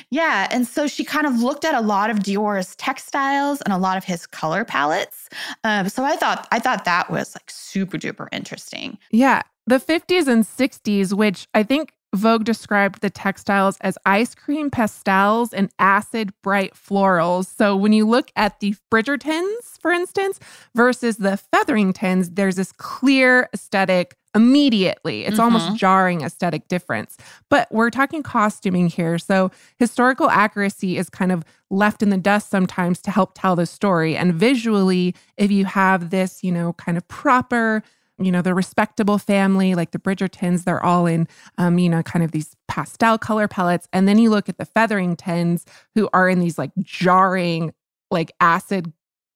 Yeah. 0.10 0.48
And 0.52 0.68
so 0.68 0.88
she 0.88 1.04
kind 1.04 1.26
of 1.26 1.42
looked 1.42 1.66
at 1.66 1.74
a 1.74 1.82
lot 1.82 2.10
of 2.10 2.20
Dior's 2.20 2.76
textiles 2.76 3.62
and 3.62 3.74
a 3.74 3.78
lot 3.78 3.98
of 3.98 4.04
his 4.04 4.28
color 4.28 4.66
palettes. 4.66 5.30
Um, 5.64 5.90
so 5.90 6.04
I 6.04 6.16
thought 6.16 6.48
I 6.52 6.60
thought 6.60 6.86
that 6.86 6.99
that 7.00 7.10
was 7.10 7.34
like 7.36 7.50
super 7.50 7.98
duper 7.98 8.28
interesting. 8.32 8.98
Yeah. 9.10 9.42
The 9.68 9.80
50s 9.80 10.28
and 10.28 10.44
60s, 10.44 11.14
which 11.14 11.48
I 11.54 11.64
think 11.64 11.94
Vogue 12.14 12.44
described 12.44 13.02
the 13.02 13.10
textiles 13.10 13.78
as 13.82 13.98
ice 14.06 14.36
cream 14.36 14.70
pastels 14.70 15.54
and 15.54 15.70
acid 15.80 16.34
bright 16.42 16.74
florals. 16.74 17.46
So 17.56 17.76
when 17.76 17.94
you 17.94 18.06
look 18.08 18.32
at 18.36 18.60
the 18.60 18.76
Bridgertons, 18.92 19.80
for 19.80 19.92
instance, 19.92 20.40
versus 20.76 21.18
the 21.18 21.38
Featheringtons, 21.38 22.32
there's 22.32 22.56
this 22.56 22.72
clear 22.74 23.48
aesthetic 23.54 24.16
immediately. 24.36 25.26
It's 25.26 25.34
mm-hmm. 25.34 25.42
almost 25.42 25.76
jarring 25.76 26.22
aesthetic 26.22 26.68
difference. 26.68 27.18
But 27.50 27.68
we're 27.72 27.90
talking 27.90 28.24
costuming 28.24 28.88
here. 28.88 29.18
So 29.18 29.52
historical 29.78 30.30
accuracy 30.30 30.98
is 30.98 31.10
kind 31.10 31.32
of 31.32 31.44
left 31.70 32.04
in 32.04 32.10
the 32.10 32.18
dust 32.18 32.50
sometimes 32.50 33.02
to 33.02 33.12
help 33.12 33.32
tell 33.36 33.56
the 33.56 33.66
story. 33.66 34.16
And 34.16 34.34
visually, 34.34 35.16
if 35.38 35.52
you 35.52 35.66
have 35.66 36.10
this, 36.10 36.44
you 36.44 36.52
know, 36.52 36.74
kind 36.74 36.98
of 36.98 37.08
proper, 37.08 37.84
you 38.20 38.32
know, 38.32 38.42
the 38.42 38.54
respectable 38.54 39.18
family, 39.18 39.76
like 39.76 39.92
the 39.92 40.00
Bridgertons, 40.00 40.64
they're 40.64 40.84
all 40.84 41.06
in, 41.06 41.28
um, 41.58 41.80
you 41.80 41.90
know, 41.90 42.04
kind 42.04 42.24
of 42.24 42.32
these 42.32 42.56
pastel 42.68 43.18
color 43.18 43.48
palettes. 43.48 43.88
And 43.94 44.08
then 44.08 44.20
you 44.20 44.30
look 44.30 44.50
at 44.50 44.58
the 44.58 44.66
Featheringtons, 44.66 45.66
who 45.96 46.10
are 46.14 46.30
in 46.30 46.40
these 46.40 46.58
like 46.58 46.72
jarring 46.80 47.74
like 48.12 48.32
acid 48.40 48.92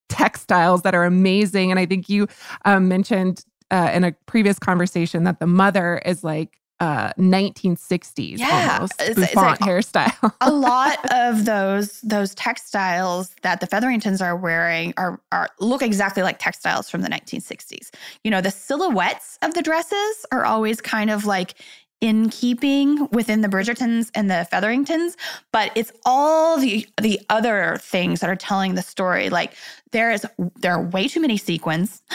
textiles 0.10 0.84
that 0.84 0.94
are 0.94 1.06
amazing. 1.06 1.72
And 1.72 1.80
I 1.80 1.86
think 1.86 2.10
you 2.10 2.28
um, 2.66 2.88
mentioned 2.88 3.44
uh, 3.74 3.92
in 3.94 4.03
a 4.03 4.12
previous 4.27 4.60
conversation 4.60 5.24
that 5.24 5.39
the 5.39 5.48
mother 5.48 6.01
is 6.06 6.24
like 6.24 6.60
uh 6.80 7.13
1960s 7.13 8.39
yeah, 8.39 8.74
almost 8.74 8.94
it's, 9.00 9.18
it's 9.18 9.36
like 9.36 9.60
hairstyle. 9.60 10.34
a 10.42 10.51
lot 10.51 10.98
of 11.13 11.46
those 11.46 12.01
those 12.01 12.34
textiles 12.36 13.36
that 13.44 13.62
the 13.62 13.68
Featheringtons 13.68 14.22
are 14.22 14.36
wearing 14.36 14.94
are 14.98 15.22
are 15.32 15.50
look 15.60 15.82
exactly 15.82 16.24
like 16.24 16.39
textiles 16.39 16.89
from 16.89 17.01
the 17.01 17.10
1960s. 17.10 17.92
You 18.24 18.32
know, 18.32 18.42
the 18.42 18.51
silhouettes 18.51 19.38
of 19.44 19.53
the 19.53 19.62
dresses 19.62 20.25
are 20.32 20.46
always 20.46 20.82
kind 20.82 21.10
of 21.10 21.25
like 21.25 21.56
in 22.01 22.30
keeping 22.30 23.08
within 23.12 23.39
the 23.39 23.48
Bridgertons 23.48 24.12
and 24.13 24.30
the 24.30 24.46
Featheringtons, 24.51 25.15
but 25.53 25.72
it's 25.75 25.94
all 26.06 26.58
the 26.58 26.86
the 27.01 27.20
other 27.30 27.77
things 27.82 28.20
that 28.20 28.30
are 28.30 28.36
telling 28.36 28.75
the 28.75 28.82
story. 28.82 29.30
Like 29.30 29.53
there 29.92 30.12
is 30.12 30.25
there 30.58 30.74
are 30.74 30.84
way 30.84 31.08
too 31.08 31.22
many 31.22 31.38
sequins. 31.38 32.01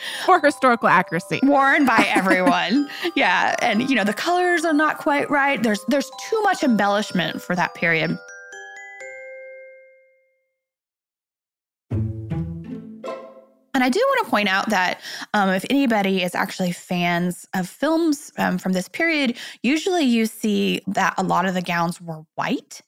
for 0.26 0.40
historical 0.40 0.88
accuracy. 0.88 1.40
Worn 1.42 1.86
by 1.86 2.04
everyone. 2.14 2.88
yeah. 3.14 3.56
And 3.60 3.88
you 3.88 3.96
know, 3.96 4.04
the 4.04 4.14
colors 4.14 4.64
are 4.64 4.72
not 4.72 4.98
quite 4.98 5.30
right. 5.30 5.62
There's 5.62 5.84
there's 5.88 6.10
too 6.28 6.40
much 6.42 6.62
embellishment 6.62 7.42
for 7.42 7.54
that 7.56 7.74
period. 7.74 8.18
And 13.78 13.84
I 13.84 13.90
do 13.90 14.00
want 14.00 14.24
to 14.24 14.30
point 14.32 14.48
out 14.48 14.70
that 14.70 15.00
um, 15.34 15.50
if 15.50 15.64
anybody 15.70 16.24
is 16.24 16.34
actually 16.34 16.72
fans 16.72 17.46
of 17.54 17.68
films 17.68 18.32
um, 18.36 18.58
from 18.58 18.72
this 18.72 18.88
period, 18.88 19.36
usually 19.62 20.02
you 20.02 20.26
see 20.26 20.80
that 20.88 21.14
a 21.16 21.22
lot 21.22 21.46
of 21.46 21.54
the 21.54 21.62
gowns 21.62 22.00
were 22.00 22.24
white. 22.34 22.80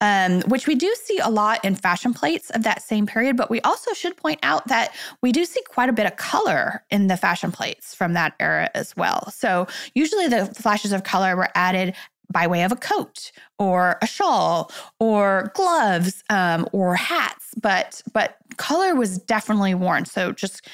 Um, 0.00 0.40
which 0.48 0.66
we 0.66 0.74
do 0.74 0.92
see 1.00 1.18
a 1.18 1.28
lot 1.28 1.64
in 1.64 1.76
fashion 1.76 2.12
plates 2.12 2.50
of 2.50 2.64
that 2.64 2.82
same 2.82 3.06
period. 3.06 3.36
But 3.36 3.48
we 3.48 3.60
also 3.60 3.92
should 3.94 4.16
point 4.16 4.40
out 4.42 4.66
that 4.66 4.92
we 5.22 5.30
do 5.30 5.44
see 5.44 5.62
quite 5.68 5.88
a 5.88 5.92
bit 5.92 6.04
of 6.04 6.16
color 6.16 6.82
in 6.90 7.06
the 7.06 7.16
fashion 7.16 7.52
plates 7.52 7.94
from 7.94 8.14
that 8.14 8.34
era 8.40 8.68
as 8.74 8.96
well. 8.96 9.30
So 9.30 9.68
usually 9.94 10.26
the 10.26 10.46
flashes 10.46 10.90
of 10.90 11.04
color 11.04 11.36
were 11.36 11.48
added 11.54 11.94
by 12.32 12.46
way 12.46 12.62
of 12.64 12.72
a 12.72 12.76
coat 12.76 13.30
or 13.58 13.98
a 14.02 14.06
shawl 14.06 14.70
or 14.98 15.52
gloves 15.54 16.24
um, 16.30 16.66
or 16.72 16.94
hats 16.96 17.54
but 17.60 18.02
but 18.12 18.36
color 18.56 18.94
was 18.94 19.18
definitely 19.18 19.74
worn. 19.74 20.04
So 20.04 20.32
just 20.32 20.66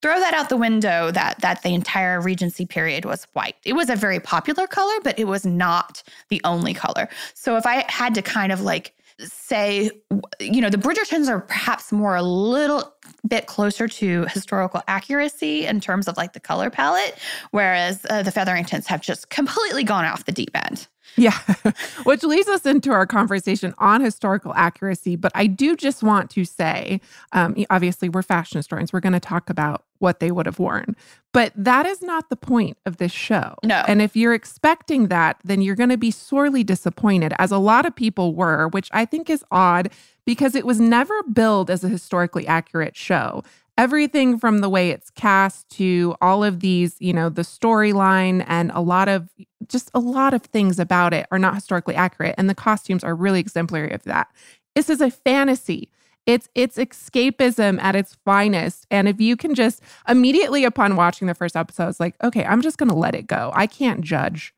throw 0.00 0.20
that 0.20 0.34
out 0.34 0.48
the 0.48 0.56
window 0.56 1.10
that 1.10 1.40
that 1.40 1.62
the 1.62 1.74
entire 1.74 2.20
regency 2.20 2.66
period 2.66 3.04
was 3.04 3.26
white. 3.32 3.56
It 3.64 3.72
was 3.74 3.90
a 3.90 3.96
very 3.96 4.20
popular 4.20 4.66
color 4.66 4.94
but 5.02 5.18
it 5.18 5.26
was 5.26 5.44
not 5.44 6.02
the 6.28 6.40
only 6.44 6.74
color. 6.74 7.08
So 7.34 7.56
if 7.56 7.66
i 7.66 7.84
had 7.88 8.14
to 8.14 8.22
kind 8.22 8.52
of 8.52 8.60
like 8.60 8.94
say 9.20 9.90
you 10.38 10.60
know 10.60 10.70
the 10.70 10.78
bridgertons 10.78 11.28
are 11.28 11.40
perhaps 11.40 11.90
more 11.90 12.14
a 12.14 12.22
little 12.22 12.94
bit 13.26 13.46
closer 13.46 13.88
to 13.88 14.24
historical 14.26 14.80
accuracy 14.86 15.66
in 15.66 15.80
terms 15.80 16.06
of 16.06 16.16
like 16.16 16.34
the 16.34 16.40
color 16.40 16.70
palette 16.70 17.18
whereas 17.50 18.06
uh, 18.10 18.22
the 18.22 18.30
featheringtons 18.30 18.86
have 18.86 19.00
just 19.00 19.28
completely 19.28 19.82
gone 19.82 20.04
off 20.04 20.24
the 20.24 20.32
deep 20.32 20.50
end 20.54 20.86
yeah, 21.18 21.38
which 22.04 22.22
leads 22.22 22.48
us 22.48 22.64
into 22.64 22.90
our 22.90 23.06
conversation 23.06 23.74
on 23.78 24.00
historical 24.00 24.54
accuracy. 24.54 25.16
But 25.16 25.32
I 25.34 25.46
do 25.46 25.76
just 25.76 26.02
want 26.02 26.30
to 26.30 26.44
say 26.44 27.00
um, 27.32 27.56
obviously, 27.70 28.08
we're 28.08 28.22
fashion 28.22 28.58
historians. 28.58 28.92
We're 28.92 29.00
going 29.00 29.12
to 29.12 29.20
talk 29.20 29.50
about 29.50 29.84
what 29.98 30.20
they 30.20 30.30
would 30.30 30.46
have 30.46 30.58
worn. 30.58 30.96
But 31.32 31.52
that 31.56 31.84
is 31.84 32.02
not 32.02 32.30
the 32.30 32.36
point 32.36 32.78
of 32.86 32.98
this 32.98 33.12
show. 33.12 33.56
No. 33.64 33.84
And 33.86 34.00
if 34.00 34.16
you're 34.16 34.34
expecting 34.34 35.08
that, 35.08 35.40
then 35.44 35.60
you're 35.60 35.76
going 35.76 35.88
to 35.90 35.96
be 35.96 36.10
sorely 36.10 36.64
disappointed, 36.64 37.34
as 37.38 37.50
a 37.50 37.58
lot 37.58 37.84
of 37.84 37.94
people 37.94 38.34
were, 38.34 38.68
which 38.68 38.88
I 38.92 39.04
think 39.04 39.28
is 39.28 39.44
odd 39.50 39.90
because 40.24 40.54
it 40.54 40.64
was 40.64 40.80
never 40.80 41.22
billed 41.24 41.70
as 41.70 41.82
a 41.82 41.88
historically 41.88 42.46
accurate 42.46 42.96
show 42.96 43.42
everything 43.78 44.36
from 44.38 44.58
the 44.58 44.68
way 44.68 44.90
it's 44.90 45.08
cast 45.10 45.70
to 45.70 46.16
all 46.20 46.42
of 46.42 46.58
these, 46.60 46.96
you 46.98 47.12
know, 47.12 47.28
the 47.28 47.42
storyline 47.42 48.44
and 48.48 48.72
a 48.74 48.80
lot 48.80 49.08
of 49.08 49.30
just 49.68 49.90
a 49.94 50.00
lot 50.00 50.34
of 50.34 50.42
things 50.42 50.78
about 50.78 51.14
it 51.14 51.26
are 51.30 51.38
not 51.38 51.54
historically 51.54 51.94
accurate. 51.94 52.34
And 52.38 52.48
the 52.48 52.54
costumes 52.54 53.04
are 53.04 53.14
really 53.14 53.40
exemplary 53.40 53.92
of 53.92 54.02
that. 54.04 54.28
This 54.74 54.90
is 54.90 55.00
a 55.00 55.10
fantasy. 55.10 55.90
It's 56.26 56.48
it's 56.54 56.76
escapism 56.76 57.80
at 57.80 57.96
its 57.96 58.16
finest. 58.24 58.86
And 58.90 59.08
if 59.08 59.20
you 59.20 59.36
can 59.36 59.54
just 59.54 59.82
immediately 60.06 60.64
upon 60.64 60.96
watching 60.96 61.26
the 61.26 61.34
first 61.34 61.56
episode, 61.56 61.88
it's 61.88 62.00
like, 62.00 62.16
okay, 62.22 62.44
I'm 62.44 62.60
just 62.60 62.78
gonna 62.78 62.96
let 62.96 63.14
it 63.14 63.26
go. 63.26 63.50
I 63.54 63.66
can't 63.66 64.02
judge 64.02 64.54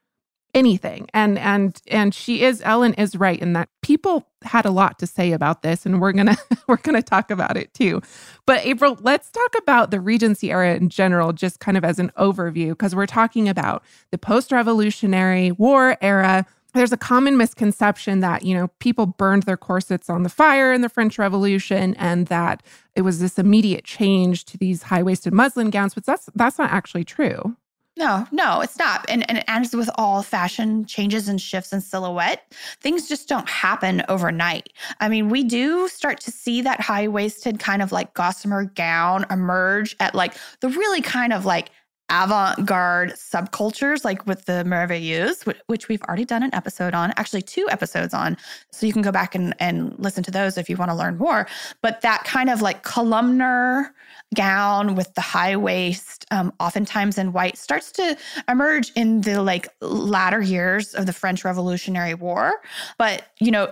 anything. 0.54 1.09
And 1.14 1.38
and 1.38 1.80
and 1.88 2.14
she 2.14 2.42
is 2.42 2.62
ellen 2.64 2.95
is 2.95 3.16
right 3.16 3.38
in 3.38 3.52
that 3.54 3.69
people 3.83 4.26
had 4.42 4.64
a 4.64 4.71
lot 4.71 4.99
to 4.99 5.07
say 5.07 5.33
about 5.33 5.62
this 5.62 5.85
and 5.85 6.00
we're 6.00 6.12
gonna 6.12 6.37
we're 6.69 6.76
gonna 6.76 7.02
talk 7.02 7.30
about 7.30 7.57
it 7.57 7.73
too. 7.75 8.00
But 8.47 8.64
april 8.64 8.99
let's 9.00 9.30
talk 9.30 9.54
about 9.59 9.90
the 9.90 10.00
regency 10.00 10.50
era 10.50 10.75
in 10.75 10.88
general 10.88 11.33
just 11.33 11.61
kind 11.61 11.76
of 11.76 11.85
as 11.85 11.99
an 11.99 12.11
overview 12.19 12.71
because 12.71 12.95
we're 12.95 13.07
talking 13.07 13.49
about 13.49 13.83
the 14.11 14.19
post-revolutionary 14.19 15.52
war 15.52 15.97
era. 16.00 16.47
There's 16.73 16.92
a 16.92 16.97
common 16.97 17.37
misconception 17.37 18.21
that 18.21 18.45
you 18.45 18.54
know 18.54 18.69
people 18.78 19.07
burned 19.07 19.45
their 19.45 19.57
corsets 19.57 20.09
on 20.09 20.23
the 20.23 20.28
fire 20.28 20.73
in 20.73 20.83
the 20.83 20.88
french 20.88 21.19
revolution 21.19 21.95
and 21.99 22.26
that 22.28 22.62
it 22.95 23.02
was 23.02 23.19
this 23.21 23.38
immediate 23.38 23.85
change 23.85 24.45
to 24.47 24.59
these 24.59 24.85
high-waisted 24.85 25.33
muslin 25.33 25.71
gowns 25.71 25.95
but 25.95 26.04
that's 26.07 26.28
that's 26.37 26.59
not 26.59 26.71
actually 26.71 27.04
true 27.04 27.57
no, 28.00 28.26
no, 28.33 28.62
it's 28.62 28.78
not. 28.78 29.04
And, 29.11 29.28
and 29.30 29.45
as 29.47 29.76
with 29.76 29.90
all 29.97 30.23
fashion 30.23 30.87
changes 30.87 31.28
and 31.28 31.38
shifts 31.38 31.71
in 31.71 31.83
silhouette, 31.83 32.50
things 32.80 33.07
just 33.07 33.28
don't 33.28 33.49
happen 33.49 34.02
overnight. 34.09 34.73
I 35.00 35.11
mean, 35.11 35.28
we 35.28 35.45
do 35.45 35.87
start 35.87 36.19
to 36.21 36.30
see 36.30 36.62
that 36.62 36.80
high 36.80 37.09
waisted 37.09 37.59
kind 37.59 37.83
of 37.83 37.92
like 37.92 38.14
gossamer 38.14 38.64
gown 38.64 39.26
emerge 39.30 39.95
at 40.00 40.14
like 40.14 40.35
the 40.61 40.71
really 40.71 41.02
kind 41.02 41.35
of 41.35 41.45
like 41.45 41.71
avant-garde 42.11 43.11
subcultures 43.12 44.05
like 44.05 44.26
with 44.26 44.45
the 44.47 44.64
merveilleuse 44.64 45.47
which 45.67 45.88
we've 45.88 46.02
already 46.02 46.25
done 46.25 46.43
an 46.43 46.55
episode 46.55 46.95
on 46.95 47.12
actually 47.17 47.43
two 47.43 47.67
episodes 47.71 48.12
on 48.12 48.37
so 48.71 48.87
you 48.87 48.93
can 48.93 49.02
go 49.02 49.12
back 49.12 49.35
and, 49.35 49.55
and 49.61 49.99
listen 49.99 50.23
to 50.23 50.31
those 50.31 50.59
if 50.59 50.69
you 50.69 50.76
want 50.76 50.90
to 50.90 50.95
learn 50.95 51.17
more 51.17 51.47
but 51.83 52.00
that 52.00 52.25
kind 52.25 52.50
of 52.50 52.61
like 52.61 52.83
columnar 52.83 53.93
gown 54.35 54.95
with 54.95 55.12
the 55.14 55.21
high 55.21 55.57
waist, 55.57 56.25
um, 56.31 56.52
oftentimes 56.61 57.19
in 57.19 57.33
white, 57.33 57.59
starts 57.59 57.90
to 57.93 58.17
emerge 58.49 58.93
in 58.95 59.23
the 59.23 59.43
like 59.43 59.69
latter 59.81 60.40
years 60.40 60.95
of 60.95 61.07
the 61.07 61.12
French 61.12 61.45
Revolutionary 61.45 62.14
War. 62.14 62.55
But 62.97 63.26
you 63.40 63.50
know 63.50 63.69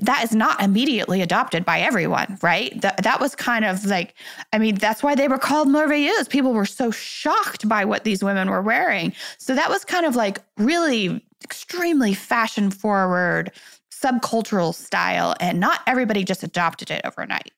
that 0.00 0.24
is 0.24 0.34
not 0.34 0.60
immediately 0.60 1.22
adopted 1.22 1.64
by 1.64 1.80
everyone, 1.80 2.38
right? 2.42 2.78
That 2.80 3.02
that 3.02 3.20
was 3.20 3.34
kind 3.34 3.64
of 3.64 3.84
like, 3.86 4.14
I 4.52 4.58
mean, 4.58 4.74
that's 4.74 5.02
why 5.02 5.14
they 5.14 5.28
were 5.28 5.38
called 5.38 5.68
merveilleuses. 5.68 6.28
People 6.28 6.52
were 6.52 6.66
so 6.66 6.90
shocked 6.90 7.68
by 7.72 7.86
what 7.86 8.04
these 8.04 8.22
women 8.22 8.50
were 8.50 8.60
wearing. 8.60 9.14
So 9.38 9.54
that 9.54 9.70
was 9.70 9.82
kind 9.82 10.04
of 10.04 10.14
like 10.14 10.40
really 10.58 11.24
extremely 11.42 12.12
fashion 12.12 12.70
forward 12.70 13.50
subcultural 13.90 14.74
style 14.74 15.34
and 15.40 15.58
not 15.58 15.80
everybody 15.86 16.22
just 16.22 16.42
adopted 16.42 16.90
it 16.90 17.00
overnight 17.06 17.50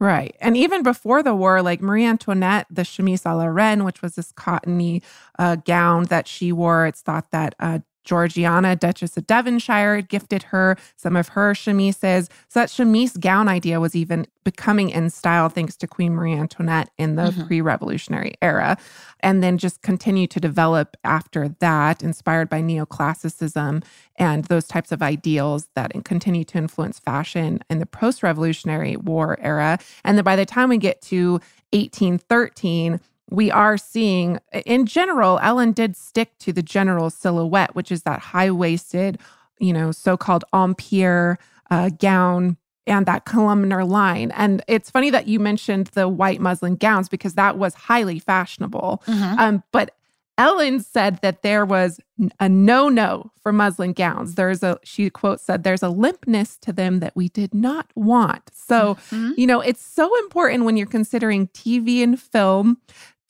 Right. 0.00 0.34
And 0.40 0.56
even 0.56 0.82
before 0.82 1.22
the 1.22 1.34
war, 1.34 1.60
like 1.60 1.82
Marie 1.82 2.06
Antoinette, 2.06 2.66
the 2.70 2.84
chemise 2.84 3.24
à 3.24 3.36
la 3.36 3.44
reine, 3.44 3.84
which 3.84 4.00
was 4.00 4.14
this 4.14 4.32
cottony 4.32 5.02
uh, 5.38 5.56
gown 5.56 6.04
that 6.04 6.26
she 6.26 6.52
wore, 6.52 6.86
it's 6.86 7.02
thought 7.02 7.30
that 7.32 7.54
uh, 7.60 7.80
Georgiana, 8.04 8.76
Duchess 8.76 9.16
of 9.16 9.26
Devonshire, 9.26 10.02
gifted 10.02 10.44
her 10.44 10.76
some 10.96 11.16
of 11.16 11.28
her 11.28 11.54
chemises. 11.54 12.28
So 12.48 12.60
that 12.60 12.70
chemise 12.70 13.16
gown 13.16 13.48
idea 13.48 13.80
was 13.80 13.94
even 13.94 14.26
becoming 14.44 14.90
in 14.90 15.10
style 15.10 15.48
thanks 15.48 15.76
to 15.76 15.86
Queen 15.86 16.14
Marie 16.14 16.32
Antoinette 16.32 16.90
in 16.98 17.16
the 17.16 17.24
mm-hmm. 17.24 17.46
pre 17.46 17.60
revolutionary 17.60 18.34
era. 18.40 18.78
And 19.20 19.42
then 19.42 19.58
just 19.58 19.82
continue 19.82 20.26
to 20.28 20.40
develop 20.40 20.96
after 21.04 21.48
that, 21.60 22.02
inspired 22.02 22.48
by 22.48 22.62
neoclassicism 22.62 23.84
and 24.16 24.44
those 24.46 24.66
types 24.66 24.92
of 24.92 25.02
ideals 25.02 25.68
that 25.74 25.92
continue 26.04 26.44
to 26.44 26.58
influence 26.58 26.98
fashion 26.98 27.60
in 27.68 27.78
the 27.78 27.86
post 27.86 28.22
revolutionary 28.22 28.96
war 28.96 29.38
era. 29.40 29.78
And 30.04 30.16
then 30.16 30.24
by 30.24 30.36
the 30.36 30.46
time 30.46 30.68
we 30.68 30.78
get 30.78 31.00
to 31.02 31.40
1813, 31.72 33.00
we 33.30 33.50
are 33.50 33.78
seeing, 33.78 34.38
in 34.66 34.86
general, 34.86 35.38
Ellen 35.42 35.72
did 35.72 35.96
stick 35.96 36.38
to 36.40 36.52
the 36.52 36.62
general 36.62 37.10
silhouette, 37.10 37.74
which 37.74 37.92
is 37.92 38.02
that 38.02 38.20
high 38.20 38.50
waisted, 38.50 39.18
you 39.58 39.72
know, 39.72 39.92
so 39.92 40.16
called 40.16 40.44
empire 40.52 41.38
uh, 41.70 41.90
gown 41.90 42.56
and 42.86 43.06
that 43.06 43.24
columnar 43.24 43.84
line. 43.84 44.32
And 44.32 44.62
it's 44.66 44.90
funny 44.90 45.10
that 45.10 45.28
you 45.28 45.38
mentioned 45.38 45.88
the 45.88 46.08
white 46.08 46.40
muslin 46.40 46.76
gowns 46.76 47.08
because 47.08 47.34
that 47.34 47.56
was 47.56 47.74
highly 47.74 48.18
fashionable. 48.18 49.02
Mm-hmm. 49.06 49.38
Um, 49.38 49.62
but 49.70 49.94
Ellen 50.38 50.80
said 50.80 51.20
that 51.20 51.42
there 51.42 51.66
was 51.66 52.00
a 52.40 52.48
no 52.48 52.88
no 52.88 53.30
for 53.42 53.52
muslin 53.52 53.92
gowns. 53.92 54.36
There's 54.36 54.62
a, 54.62 54.78
she 54.82 55.10
quote 55.10 55.38
said, 55.38 55.64
there's 55.64 55.82
a 55.82 55.88
limpness 55.88 56.58
to 56.60 56.72
them 56.72 57.00
that 57.00 57.14
we 57.14 57.28
did 57.28 57.52
not 57.52 57.90
want. 57.94 58.50
So, 58.54 58.94
mm-hmm. 58.94 59.32
you 59.36 59.46
know, 59.46 59.60
it's 59.60 59.84
so 59.84 60.18
important 60.20 60.64
when 60.64 60.78
you're 60.78 60.86
considering 60.86 61.48
TV 61.48 62.02
and 62.02 62.18
film 62.18 62.78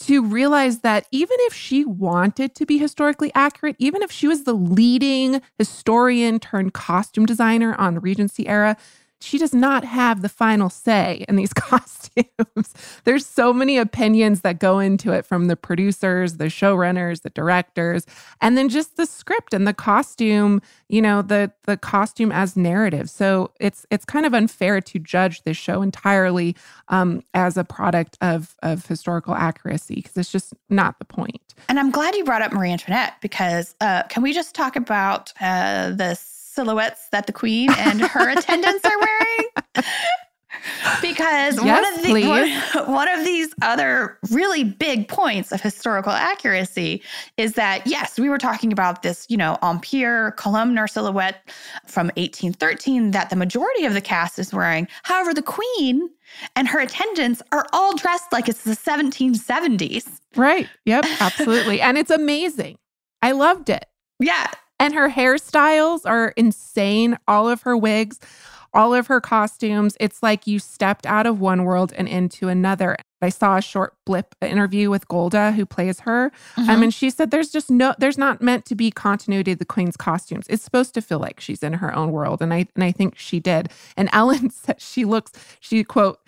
to 0.00 0.24
realize 0.24 0.80
that 0.80 1.06
even 1.10 1.36
if 1.40 1.54
she 1.54 1.84
wanted 1.84 2.54
to 2.54 2.66
be 2.66 2.78
historically 2.78 3.30
accurate, 3.34 3.76
even 3.78 4.02
if 4.02 4.10
she 4.10 4.26
was 4.26 4.44
the 4.44 4.54
leading 4.54 5.42
historian 5.58 6.40
turned 6.40 6.72
costume 6.72 7.26
designer 7.26 7.74
on 7.74 7.94
the 7.94 8.00
Regency 8.00 8.48
era, 8.48 8.76
she 9.20 9.38
does 9.38 9.54
not 9.54 9.84
have 9.84 10.22
the 10.22 10.28
final 10.28 10.70
say 10.70 11.24
in 11.28 11.36
these 11.36 11.52
costumes. 11.54 12.74
There's 13.04 13.26
so 13.26 13.52
many 13.52 13.76
opinions 13.76 14.40
that 14.40 14.58
go 14.58 14.78
into 14.78 15.12
it 15.12 15.26
from 15.26 15.46
the 15.46 15.56
producers, 15.56 16.38
the 16.38 16.46
showrunners, 16.46 17.22
the 17.22 17.30
directors, 17.30 18.06
and 18.40 18.56
then 18.56 18.68
just 18.68 18.96
the 18.96 19.06
script 19.06 19.52
and 19.52 19.66
the 19.66 19.74
costume, 19.74 20.62
you 20.88 21.02
know, 21.02 21.22
the 21.22 21.52
the 21.64 21.76
costume 21.76 22.32
as 22.32 22.56
narrative. 22.56 23.10
So 23.10 23.52
it's 23.60 23.86
it's 23.90 24.04
kind 24.04 24.24
of 24.24 24.34
unfair 24.34 24.80
to 24.80 24.98
judge 24.98 25.42
this 25.42 25.56
show 25.56 25.82
entirely 25.82 26.56
um, 26.88 27.22
as 27.34 27.56
a 27.56 27.64
product 27.64 28.16
of 28.20 28.56
of 28.62 28.86
historical 28.86 29.34
accuracy 29.34 29.96
because 29.96 30.16
it's 30.16 30.32
just 30.32 30.54
not 30.70 30.98
the 30.98 31.04
point. 31.04 31.54
And 31.68 31.78
I'm 31.78 31.90
glad 31.90 32.14
you 32.14 32.24
brought 32.24 32.42
up 32.42 32.52
Marie 32.52 32.72
Antoinette 32.72 33.14
because 33.20 33.74
uh, 33.80 34.04
can 34.04 34.22
we 34.22 34.32
just 34.32 34.54
talk 34.54 34.76
about 34.76 35.32
uh, 35.40 35.90
this 35.90 36.39
silhouettes 36.60 37.08
that 37.10 37.26
the 37.26 37.32
queen 37.32 37.70
and 37.78 38.02
her 38.02 38.28
attendants 38.36 38.84
are 38.84 38.98
wearing. 38.98 39.86
because 41.00 41.56
yes, 41.56 41.64
one 41.64 41.94
of 41.94 42.02
the 42.02 42.74
one, 42.74 42.86
one, 42.92 43.08
of 43.08 43.24
these 43.24 43.54
other 43.62 44.18
really 44.30 44.62
big 44.62 45.08
points 45.08 45.52
of 45.52 45.60
historical 45.62 46.12
accuracy 46.12 47.02
is 47.38 47.54
that 47.54 47.86
yes, 47.86 48.18
we 48.18 48.28
were 48.28 48.36
talking 48.36 48.72
about 48.72 49.02
this, 49.02 49.24
you 49.30 49.38
know, 49.38 49.56
empire 49.62 50.32
columnar 50.32 50.86
silhouette 50.86 51.48
from 51.86 52.08
1813 52.08 53.12
that 53.12 53.30
the 53.30 53.36
majority 53.36 53.86
of 53.86 53.94
the 53.94 54.02
cast 54.02 54.38
is 54.38 54.52
wearing. 54.52 54.86
However, 55.04 55.32
the 55.32 55.42
queen 55.42 56.10
and 56.56 56.68
her 56.68 56.80
attendants 56.80 57.40
are 57.52 57.66
all 57.72 57.96
dressed 57.96 58.30
like 58.32 58.50
it's 58.50 58.64
the 58.64 58.76
1770s. 58.76 60.20
Right. 60.36 60.68
Yep, 60.84 61.06
absolutely. 61.20 61.80
and 61.80 61.96
it's 61.96 62.10
amazing. 62.10 62.76
I 63.22 63.32
loved 63.32 63.70
it. 63.70 63.86
Yeah. 64.18 64.50
And 64.80 64.94
her 64.94 65.10
hairstyles 65.10 66.00
are 66.04 66.30
insane. 66.36 67.18
All 67.28 67.48
of 67.48 67.62
her 67.62 67.76
wigs, 67.76 68.18
all 68.72 68.94
of 68.94 69.06
her 69.08 69.20
costumes. 69.20 69.96
It's 70.00 70.22
like 70.22 70.46
you 70.46 70.58
stepped 70.58 71.06
out 71.06 71.26
of 71.26 71.40
one 71.40 71.64
world 71.64 71.92
and 71.96 72.08
into 72.08 72.48
another. 72.48 72.96
I 73.22 73.28
saw 73.28 73.56
a 73.56 73.62
short 73.62 73.94
blip 74.06 74.34
interview 74.40 74.88
with 74.88 75.06
Golda, 75.08 75.52
who 75.52 75.66
plays 75.66 76.00
her. 76.00 76.32
Mm-hmm. 76.56 76.70
I 76.70 76.76
mean, 76.76 76.90
she 76.90 77.10
said 77.10 77.30
there's 77.30 77.50
just 77.50 77.70
no, 77.70 77.94
there's 77.98 78.16
not 78.16 78.40
meant 78.40 78.64
to 78.66 78.74
be 78.74 78.90
continuity 78.90 79.52
of 79.52 79.58
the 79.58 79.66
queen's 79.66 79.96
costumes. 79.96 80.46
It's 80.48 80.62
supposed 80.62 80.94
to 80.94 81.02
feel 81.02 81.18
like 81.18 81.40
she's 81.40 81.62
in 81.62 81.74
her 81.74 81.94
own 81.94 82.12
world, 82.12 82.40
and 82.40 82.54
I 82.54 82.66
and 82.74 82.82
I 82.82 82.92
think 82.92 83.18
she 83.18 83.38
did. 83.38 83.70
And 83.96 84.08
Ellen 84.14 84.50
said 84.50 84.80
she 84.80 85.04
looks, 85.04 85.32
she 85.60 85.84
quote, 85.84 86.19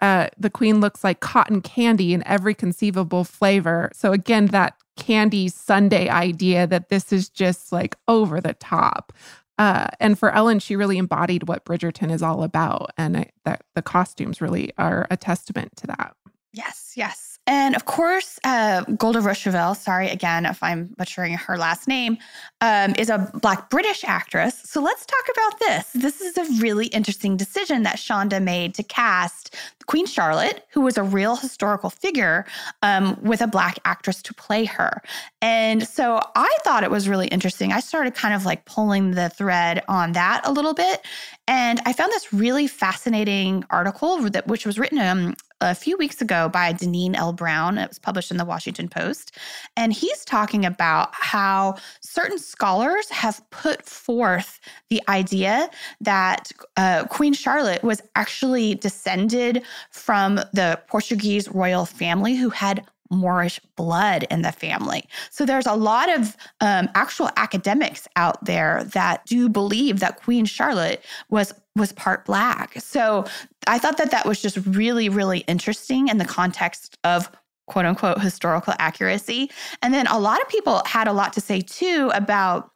uh, 0.00 0.28
the 0.38 0.50
queen 0.50 0.80
looks 0.80 1.02
like 1.02 1.20
cotton 1.20 1.60
candy 1.60 2.12
in 2.12 2.26
every 2.26 2.54
conceivable 2.54 3.24
flavor. 3.24 3.90
So 3.94 4.12
again, 4.12 4.46
that 4.46 4.76
candy 4.96 5.48
sundae 5.48 6.08
idea 6.08 6.66
that 6.66 6.88
this 6.88 7.12
is 7.12 7.28
just 7.28 7.72
like 7.72 7.96
over 8.08 8.40
the 8.40 8.54
top. 8.54 9.12
Uh, 9.58 9.86
and 10.00 10.18
for 10.18 10.30
Ellen, 10.30 10.58
she 10.58 10.76
really 10.76 10.98
embodied 10.98 11.48
what 11.48 11.64
Bridgerton 11.64 12.10
is 12.10 12.22
all 12.22 12.42
about, 12.42 12.90
and 12.98 13.16
I, 13.16 13.30
that 13.44 13.62
the 13.74 13.80
costumes 13.80 14.42
really 14.42 14.70
are 14.76 15.06
a 15.10 15.16
testament 15.16 15.76
to 15.76 15.86
that. 15.86 16.14
Yes, 16.52 16.92
yes. 16.94 17.25
And 17.46 17.76
of 17.76 17.84
course, 17.84 18.38
uh, 18.44 18.82
Golda 18.96 19.20
Rosheuvel, 19.20 19.76
sorry 19.76 20.08
again 20.08 20.46
if 20.46 20.62
I'm 20.62 20.86
butchering 20.96 21.34
her 21.34 21.56
last 21.56 21.86
name, 21.86 22.18
um, 22.60 22.94
is 22.98 23.08
a 23.08 23.30
Black 23.40 23.70
British 23.70 24.02
actress. 24.04 24.60
So 24.64 24.80
let's 24.80 25.06
talk 25.06 25.24
about 25.32 25.58
this. 25.60 25.90
This 25.92 26.20
is 26.20 26.36
a 26.36 26.44
really 26.60 26.86
interesting 26.88 27.36
decision 27.36 27.84
that 27.84 27.96
Shonda 27.96 28.42
made 28.42 28.74
to 28.74 28.82
cast 28.82 29.54
Queen 29.86 30.06
Charlotte, 30.06 30.64
who 30.70 30.80
was 30.80 30.98
a 30.98 31.02
real 31.02 31.36
historical 31.36 31.90
figure, 31.90 32.44
um, 32.82 33.16
with 33.22 33.40
a 33.40 33.46
Black 33.46 33.78
actress 33.84 34.20
to 34.22 34.34
play 34.34 34.64
her. 34.64 35.00
And 35.40 35.86
so 35.86 36.20
I 36.34 36.52
thought 36.64 36.82
it 36.82 36.90
was 36.90 37.08
really 37.08 37.28
interesting. 37.28 37.72
I 37.72 37.80
started 37.80 38.14
kind 38.14 38.34
of 38.34 38.44
like 38.44 38.64
pulling 38.64 39.12
the 39.12 39.28
thread 39.28 39.84
on 39.88 40.12
that 40.12 40.40
a 40.44 40.50
little 40.50 40.74
bit. 40.74 41.06
And 41.46 41.80
I 41.86 41.92
found 41.92 42.10
this 42.12 42.32
really 42.32 42.66
fascinating 42.66 43.64
article 43.70 44.28
that 44.30 44.48
which 44.48 44.66
was 44.66 44.78
written 44.78 44.98
um, 44.98 45.34
a 45.60 45.74
few 45.74 45.96
weeks 45.96 46.20
ago 46.20 46.48
by 46.48 46.72
Deneen 46.72 47.14
L. 47.14 47.32
Brown. 47.32 47.78
It 47.78 47.88
was 47.88 47.98
published 47.98 48.30
in 48.30 48.36
the 48.36 48.44
Washington 48.44 48.88
Post. 48.88 49.36
And 49.76 49.92
he's 49.92 50.24
talking 50.24 50.64
about 50.64 51.10
how 51.12 51.76
certain 52.00 52.38
scholars 52.38 53.08
have 53.10 53.42
put 53.50 53.84
forth 53.84 54.60
the 54.90 55.02
idea 55.08 55.70
that 56.00 56.52
uh, 56.76 57.04
Queen 57.06 57.32
Charlotte 57.32 57.82
was 57.82 58.02
actually 58.14 58.74
descended 58.74 59.62
from 59.90 60.36
the 60.52 60.80
Portuguese 60.88 61.48
royal 61.48 61.86
family 61.86 62.36
who 62.36 62.50
had 62.50 62.84
Moorish 63.10 63.60
blood 63.76 64.26
in 64.30 64.42
the 64.42 64.52
family. 64.52 65.04
So 65.30 65.44
there's 65.46 65.66
a 65.66 65.74
lot 65.74 66.08
of 66.08 66.36
um, 66.60 66.88
actual 66.94 67.30
academics 67.36 68.08
out 68.16 68.44
there 68.44 68.84
that 68.92 69.24
do 69.26 69.48
believe 69.48 70.00
that 70.00 70.16
Queen 70.16 70.44
Charlotte 70.44 71.04
was 71.30 71.52
was 71.74 71.92
part 71.92 72.24
black. 72.24 72.80
So 72.80 73.24
I 73.66 73.78
thought 73.78 73.98
that 73.98 74.10
that 74.10 74.26
was 74.26 74.40
just 74.40 74.56
really 74.66 75.08
really 75.08 75.40
interesting 75.40 76.08
in 76.08 76.18
the 76.18 76.24
context 76.24 76.96
of 77.04 77.30
quote 77.66 77.84
unquote 77.84 78.20
historical 78.20 78.74
accuracy. 78.78 79.50
And 79.82 79.92
then 79.92 80.06
a 80.06 80.18
lot 80.18 80.40
of 80.40 80.48
people 80.48 80.82
had 80.86 81.08
a 81.08 81.12
lot 81.12 81.32
to 81.34 81.40
say 81.40 81.60
too 81.60 82.10
about 82.14 82.70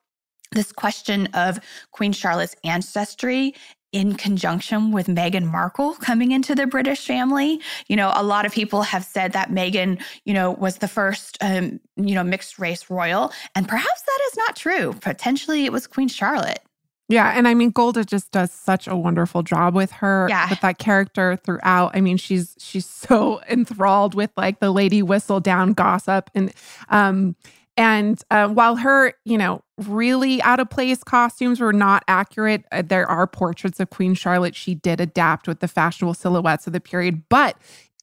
this 0.53 0.73
question 0.73 1.29
of 1.29 1.61
Queen 1.93 2.13
Charlotte's 2.13 2.57
ancestry 2.65 3.55
in 3.93 4.15
conjunction 4.15 4.93
with 4.93 5.07
Meghan 5.07 5.45
Markle 5.45 5.95
coming 5.95 6.33
into 6.33 6.55
the 6.55 6.67
British 6.67 7.05
family. 7.07 7.61
You 7.89 7.97
know, 7.97 8.13
a 8.15 8.23
lot 8.23 8.47
of 8.47 8.53
people 8.53 8.83
have 8.83 9.05
said 9.05 9.33
that 9.33 9.51
Meghan, 9.51 10.01
you 10.25 10.33
know, 10.33 10.53
was 10.53 10.79
the 10.79 10.89
first, 10.89 11.37
um, 11.41 11.81
you 11.97 12.15
know, 12.15 12.23
mixed 12.23 12.59
race 12.59 12.89
royal. 12.89 13.33
And 13.55 13.69
perhaps 13.69 14.03
that 14.03 14.19
is 14.31 14.37
not 14.37 14.57
true. 14.57 14.95
Potentially 15.01 15.65
it 15.65 15.73
was 15.73 15.87
Queen 15.87 16.09
Charlotte. 16.09 16.61
Yeah. 17.09 17.33
And 17.37 17.49
I 17.49 17.55
mean, 17.55 17.71
Golda 17.71 18.05
just 18.05 18.31
does 18.31 18.53
such 18.53 18.87
a 18.87 18.97
wonderful 18.97 19.43
job 19.43 19.75
with 19.75 19.91
her, 19.93 20.29
yeah. 20.29 20.49
with 20.49 20.61
that 20.61 20.79
character 20.79 21.35
throughout. 21.35 21.91
I 21.97 22.01
mean, 22.01 22.17
she's, 22.17 22.55
she's 22.61 22.87
so 23.11 23.41
enthralled 23.51 24.15
with 24.15 24.31
like 24.37 24.61
the 24.61 24.71
lady 24.71 25.03
whistle 25.03 25.41
down 25.41 25.73
gossip. 25.73 26.31
And, 26.35 26.53
um, 26.89 27.35
and 27.77 28.23
uh, 28.31 28.49
while 28.49 28.77
her, 28.77 29.15
you 29.25 29.39
know, 29.39 29.63
really 29.89 30.43
out 30.43 30.61
of 30.61 30.71
place 30.71 31.03
costumes 31.03 31.61
were 31.61 31.73
not 31.73 32.05
accurate, 32.09 32.65
uh, 32.73 32.83
there 32.83 33.07
are 33.07 33.27
portraits 33.27 33.81
of 33.81 33.91
Queen 33.91 34.15
Charlotte. 34.15 34.55
She 34.55 34.75
did 34.75 35.01
adapt 35.01 35.49
with 35.49 35.61
the 35.61 35.69
fashionable 35.69 36.15
silhouettes 36.15 36.67
of 36.67 36.73
the 36.73 36.81
period, 36.81 37.23
but 37.29 37.57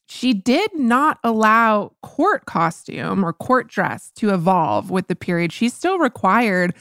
she 0.07 0.33
did 0.33 0.73
not 0.73 1.19
allow 1.23 1.91
court 2.01 2.45
costume 2.45 3.23
or 3.23 3.33
court 3.33 3.67
dress 3.67 4.11
to 4.15 4.33
evolve 4.33 4.89
with 4.89 5.07
the 5.07 5.15
period. 5.15 5.51
She 5.51 5.69
still 5.69 5.99
required 5.99 6.73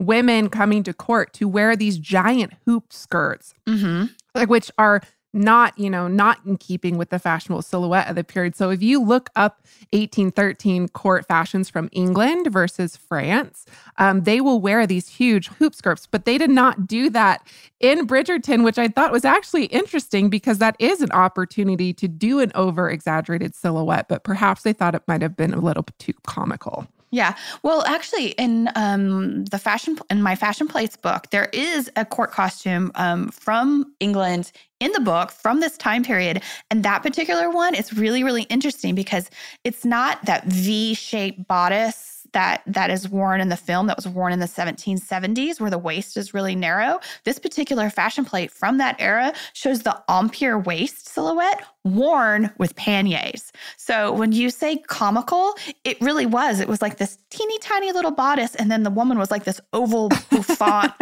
women 0.00 0.48
coming 0.48 0.82
to 0.82 0.92
court 0.92 1.32
to 1.34 1.46
wear 1.46 1.76
these 1.76 1.96
giant 1.98 2.52
hoop 2.66 2.92
skirts, 2.92 3.54
mm-hmm. 3.66 4.06
like 4.34 4.48
which 4.48 4.70
are 4.78 5.00
not, 5.32 5.78
you 5.78 5.88
know, 5.88 6.08
not 6.08 6.38
in 6.44 6.56
keeping 6.56 6.98
with 6.98 7.10
the 7.10 7.18
fashionable 7.18 7.62
silhouette 7.62 8.08
of 8.08 8.16
the 8.16 8.24
period. 8.24 8.54
So 8.54 8.70
if 8.70 8.82
you 8.82 9.02
look 9.02 9.30
up 9.34 9.62
1813 9.92 10.88
court 10.88 11.26
fashions 11.26 11.68
from 11.68 11.88
England 11.92 12.52
versus 12.52 12.96
France, 12.96 13.66
um, 13.98 14.22
they 14.22 14.40
will 14.40 14.60
wear 14.60 14.86
these 14.86 15.08
huge 15.08 15.48
hoop 15.48 15.74
skirts, 15.74 16.06
but 16.06 16.24
they 16.24 16.38
did 16.38 16.50
not 16.50 16.86
do 16.86 17.08
that 17.10 17.46
in 17.80 18.06
Bridgerton, 18.06 18.64
which 18.64 18.78
I 18.78 18.88
thought 18.88 19.12
was 19.12 19.24
actually 19.24 19.66
interesting 19.66 20.28
because 20.30 20.58
that 20.58 20.76
is 20.78 21.00
an 21.00 21.12
opportunity 21.12 21.92
to 21.94 22.08
do 22.08 22.40
an 22.40 22.52
over 22.54 22.90
exaggerated 22.90 23.54
silhouette, 23.54 24.08
but 24.08 24.24
perhaps 24.24 24.62
they 24.62 24.72
thought 24.72 24.94
it 24.94 25.02
might 25.08 25.22
have 25.22 25.36
been 25.36 25.54
a 25.54 25.60
little 25.60 25.86
too 25.98 26.14
comical. 26.26 26.86
Yeah. 27.12 27.36
Well, 27.62 27.84
actually, 27.84 28.28
in 28.30 28.70
um, 28.74 29.44
the 29.44 29.58
fashion 29.58 29.98
in 30.08 30.22
my 30.22 30.34
fashion 30.34 30.66
plates 30.66 30.96
book, 30.96 31.28
there 31.30 31.50
is 31.52 31.90
a 31.94 32.06
court 32.06 32.32
costume 32.32 32.90
um, 32.94 33.28
from 33.28 33.92
England 34.00 34.50
in 34.80 34.92
the 34.92 35.00
book 35.00 35.30
from 35.30 35.60
this 35.60 35.76
time 35.76 36.02
period, 36.04 36.42
and 36.70 36.82
that 36.84 37.02
particular 37.02 37.50
one 37.50 37.74
is 37.74 37.92
really 37.92 38.24
really 38.24 38.44
interesting 38.44 38.94
because 38.94 39.28
it's 39.62 39.84
not 39.84 40.24
that 40.24 40.46
V-shaped 40.46 41.46
bodice 41.46 42.11
that 42.32 42.62
that 42.66 42.90
is 42.90 43.08
worn 43.08 43.40
in 43.40 43.48
the 43.48 43.56
film 43.56 43.86
that 43.86 43.96
was 43.96 44.08
worn 44.08 44.32
in 44.32 44.40
the 44.40 44.46
1770s 44.46 45.60
where 45.60 45.70
the 45.70 45.78
waist 45.78 46.16
is 46.16 46.34
really 46.34 46.54
narrow. 46.54 47.00
This 47.24 47.38
particular 47.38 47.90
fashion 47.90 48.24
plate 48.24 48.50
from 48.50 48.78
that 48.78 48.96
era 48.98 49.32
shows 49.52 49.82
the 49.82 50.02
empire 50.08 50.58
waist 50.58 51.08
silhouette 51.08 51.64
worn 51.84 52.50
with 52.58 52.76
panniers. 52.76 53.52
So 53.76 54.12
when 54.12 54.32
you 54.32 54.50
say 54.50 54.76
comical, 54.76 55.54
it 55.84 56.00
really 56.00 56.26
was. 56.26 56.60
It 56.60 56.68
was 56.68 56.80
like 56.80 56.98
this 56.98 57.18
teeny 57.30 57.58
tiny 57.58 57.92
little 57.92 58.12
bodice 58.12 58.54
and 58.54 58.70
then 58.70 58.82
the 58.82 58.90
woman 58.90 59.18
was 59.18 59.30
like 59.30 59.44
this 59.44 59.60
oval 59.72 60.08
bouffant 60.30 60.92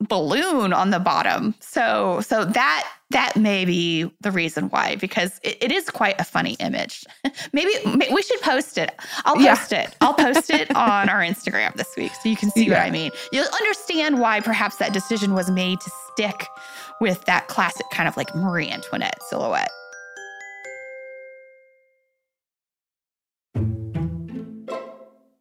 balloon 0.00 0.72
on 0.72 0.90
the 0.90 1.00
bottom. 1.00 1.54
So 1.60 2.20
so 2.20 2.44
that 2.44 2.88
that 3.10 3.36
may 3.36 3.64
be 3.64 4.10
the 4.20 4.30
reason 4.30 4.68
why 4.68 4.96
because 4.96 5.40
it, 5.42 5.56
it 5.62 5.72
is 5.72 5.90
quite 5.90 6.20
a 6.20 6.24
funny 6.24 6.54
image 6.54 7.04
maybe, 7.52 7.70
maybe, 7.84 8.12
we 8.12 8.22
should 8.22 8.40
post 8.40 8.78
it 8.78 8.94
i'll 9.24 9.34
post 9.34 9.72
yeah. 9.72 9.82
it 9.82 9.96
i'll 10.00 10.14
post 10.14 10.50
it 10.50 10.74
on 10.76 11.08
our 11.08 11.20
instagram 11.20 11.74
this 11.74 11.94
week 11.96 12.12
so 12.22 12.28
you 12.28 12.36
can 12.36 12.50
see 12.50 12.64
yeah. 12.64 12.78
what 12.78 12.82
i 12.82 12.90
mean 12.90 13.10
you'll 13.32 13.46
understand 13.60 14.18
why 14.18 14.40
perhaps 14.40 14.76
that 14.76 14.92
decision 14.92 15.34
was 15.34 15.50
made 15.50 15.80
to 15.80 15.90
stick 16.12 16.46
with 17.00 17.24
that 17.26 17.46
classic 17.48 17.86
kind 17.92 18.08
of 18.08 18.16
like 18.16 18.34
marie 18.34 18.68
antoinette 18.68 19.22
silhouette 19.22 19.70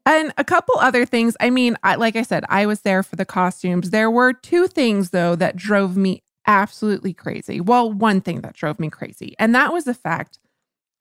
And 0.07 0.31
a 0.37 0.43
couple 0.43 0.75
other 0.77 1.03
things. 1.05 1.35
I 1.39 1.49
mean, 1.49 1.77
I, 1.81 1.95
like 1.95 2.15
I 2.15 2.21
said, 2.21 2.45
I 2.47 2.67
was 2.67 2.81
there 2.81 3.01
for 3.01 3.15
the 3.15 3.25
costumes. 3.25 3.89
There 3.89 4.11
were 4.11 4.33
two 4.33 4.67
things, 4.67 5.09
though, 5.09 5.35
that 5.35 5.55
drove 5.55 5.97
me 5.97 6.21
absolutely 6.47 7.13
crazy. 7.13 7.59
Well, 7.61 7.91
one 7.91 8.21
thing 8.21 8.41
that 8.41 8.53
drove 8.53 8.79
me 8.79 8.89
crazy, 8.89 9.35
and 9.39 9.53
that 9.55 9.73
was 9.73 9.85
the 9.85 9.93
fact 9.93 10.39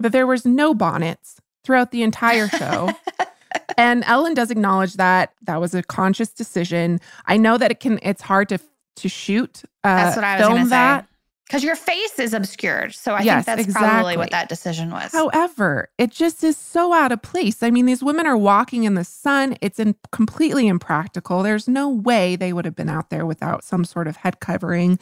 that 0.00 0.12
there 0.12 0.26
was 0.26 0.44
no 0.44 0.74
bonnets 0.74 1.40
throughout 1.64 1.90
the 1.90 2.02
entire 2.02 2.48
show. 2.48 2.90
and 3.78 4.04
Ellen 4.06 4.34
does 4.34 4.50
acknowledge 4.50 4.94
that 4.94 5.32
that 5.42 5.60
was 5.60 5.74
a 5.74 5.82
conscious 5.82 6.30
decision. 6.30 7.00
I 7.26 7.36
know 7.36 7.58
that 7.58 7.70
it 7.70 7.80
can 7.80 7.98
it's 8.02 8.22
hard 8.22 8.48
to 8.50 8.58
to 8.96 9.08
shoot 9.08 9.62
uh 9.82 9.96
That's 9.96 10.16
what 10.16 10.24
I 10.24 10.36
was 10.36 10.46
film 10.46 10.56
gonna 10.68 11.00
say. 11.02 11.06
Because 11.46 11.62
your 11.62 11.76
face 11.76 12.18
is 12.18 12.32
obscured. 12.32 12.94
So 12.94 13.12
I 13.12 13.20
Yes, 13.20 13.44
think 13.44 13.66
that's 13.66 13.72
probably 13.76 14.16
what 14.16 14.30
that 14.30 14.48
decision 14.48 14.90
was. 14.90 15.12
However, 15.12 15.90
it 15.98 16.10
just 16.10 16.42
is 16.42 16.56
so 16.56 16.94
out 16.94 17.12
of 17.12 17.20
place. 17.20 17.62
I 17.62 17.70
mean, 17.70 17.84
these 17.84 18.02
women 18.02 18.26
are 18.26 18.36
walking 18.36 18.84
in 18.84 18.94
the 18.94 19.04
sun. 19.04 19.56
It's 19.60 19.78
in, 19.78 19.94
completely 20.10 20.66
impractical. 20.66 21.42
There's 21.42 21.68
no 21.68 21.90
way 21.90 22.34
they 22.34 22.54
would 22.54 22.64
have 22.64 22.74
been 22.74 22.88
out 22.88 23.10
there 23.10 23.26
without 23.26 23.62
some 23.62 23.84
sort 23.84 24.08
of 24.08 24.16
head 24.16 24.40
covering. 24.40 24.98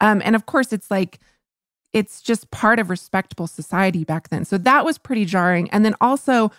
Um, 0.00 0.20
and 0.24 0.34
of 0.34 0.46
course, 0.46 0.72
it's 0.72 0.90
like, 0.90 1.20
it's 1.92 2.20
just 2.20 2.50
part 2.50 2.80
of 2.80 2.90
respectable 2.90 3.46
society 3.46 4.02
back 4.02 4.30
then. 4.30 4.44
So 4.44 4.58
that 4.58 4.84
was 4.84 4.98
pretty 4.98 5.24
jarring. 5.24 5.70
And 5.70 5.84
then 5.84 5.94
also, 6.00 6.50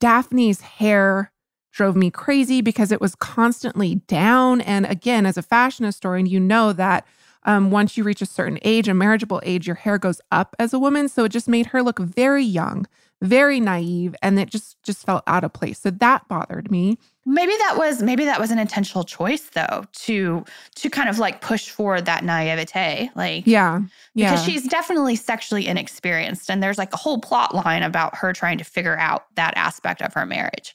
Daphne's 0.00 0.60
hair 0.62 1.30
drove 1.70 1.94
me 1.94 2.10
crazy 2.10 2.60
because 2.60 2.90
it 2.90 3.00
was 3.00 3.14
constantly 3.14 3.96
down. 4.08 4.60
And 4.62 4.84
again, 4.84 5.26
as 5.26 5.36
a 5.36 5.42
fashion 5.42 5.86
historian, 5.86 6.26
you 6.26 6.40
know 6.40 6.72
that 6.72 7.06
um, 7.44 7.70
once 7.70 7.96
you 7.96 8.04
reach 8.04 8.22
a 8.22 8.26
certain 8.26 8.58
age, 8.62 8.88
a 8.88 8.94
marriageable 8.94 9.40
age, 9.44 9.66
your 9.66 9.76
hair 9.76 9.98
goes 9.98 10.20
up 10.30 10.54
as 10.58 10.72
a 10.72 10.78
woman. 10.78 11.08
So 11.08 11.24
it 11.24 11.30
just 11.30 11.48
made 11.48 11.66
her 11.66 11.82
look 11.82 11.98
very 11.98 12.44
young, 12.44 12.86
very 13.22 13.60
naive, 13.60 14.14
and 14.22 14.38
it 14.38 14.50
just 14.50 14.82
just 14.82 15.04
felt 15.06 15.22
out 15.26 15.44
of 15.44 15.52
place. 15.52 15.78
So 15.80 15.90
that 15.90 16.28
bothered 16.28 16.70
me. 16.70 16.98
maybe 17.24 17.52
that 17.58 17.76
was 17.76 18.02
maybe 18.02 18.24
that 18.24 18.40
was 18.40 18.50
an 18.50 18.58
intentional 18.58 19.04
choice 19.04 19.50
though 19.50 19.84
to 19.92 20.44
to 20.76 20.90
kind 20.90 21.08
of 21.08 21.18
like 21.18 21.40
push 21.40 21.68
forward 21.70 22.04
that 22.06 22.24
naivete. 22.24 23.10
Like 23.14 23.46
Yeah, 23.46 23.82
yeah, 24.14 24.30
because 24.30 24.44
she's 24.44 24.66
definitely 24.68 25.16
sexually 25.16 25.66
inexperienced 25.66 26.50
and 26.50 26.62
there's 26.62 26.78
like 26.78 26.92
a 26.92 26.96
whole 26.96 27.20
plot 27.20 27.54
line 27.54 27.82
about 27.82 28.16
her 28.16 28.32
trying 28.32 28.58
to 28.58 28.64
figure 28.64 28.98
out 28.98 29.24
that 29.36 29.54
aspect 29.56 30.02
of 30.02 30.12
her 30.14 30.26
marriage. 30.26 30.74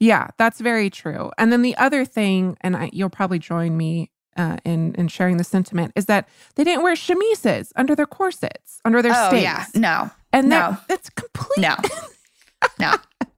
yeah, 0.00 0.28
that's 0.38 0.60
very 0.60 0.90
true. 0.90 1.30
And 1.38 1.52
then 1.52 1.62
the 1.62 1.76
other 1.76 2.04
thing, 2.04 2.56
and 2.60 2.76
I, 2.76 2.90
you'll 2.92 3.10
probably 3.10 3.38
join 3.38 3.76
me. 3.76 4.10
Uh, 4.34 4.56
in 4.64 4.94
in 4.94 5.08
sharing 5.08 5.36
the 5.36 5.44
sentiment 5.44 5.92
is 5.94 6.06
that 6.06 6.26
they 6.54 6.64
didn't 6.64 6.82
wear 6.82 6.96
chemises 6.96 7.70
under 7.76 7.94
their 7.94 8.06
corsets 8.06 8.80
under 8.82 9.02
their 9.02 9.12
oh 9.14 9.28
stays. 9.28 9.42
yeah. 9.42 9.66
No. 9.74 10.10
and 10.32 10.48
no. 10.48 10.70
that, 10.70 10.88
that's 10.88 11.10
complete. 11.10 11.58
No. 11.58 11.76
no. 12.78 12.94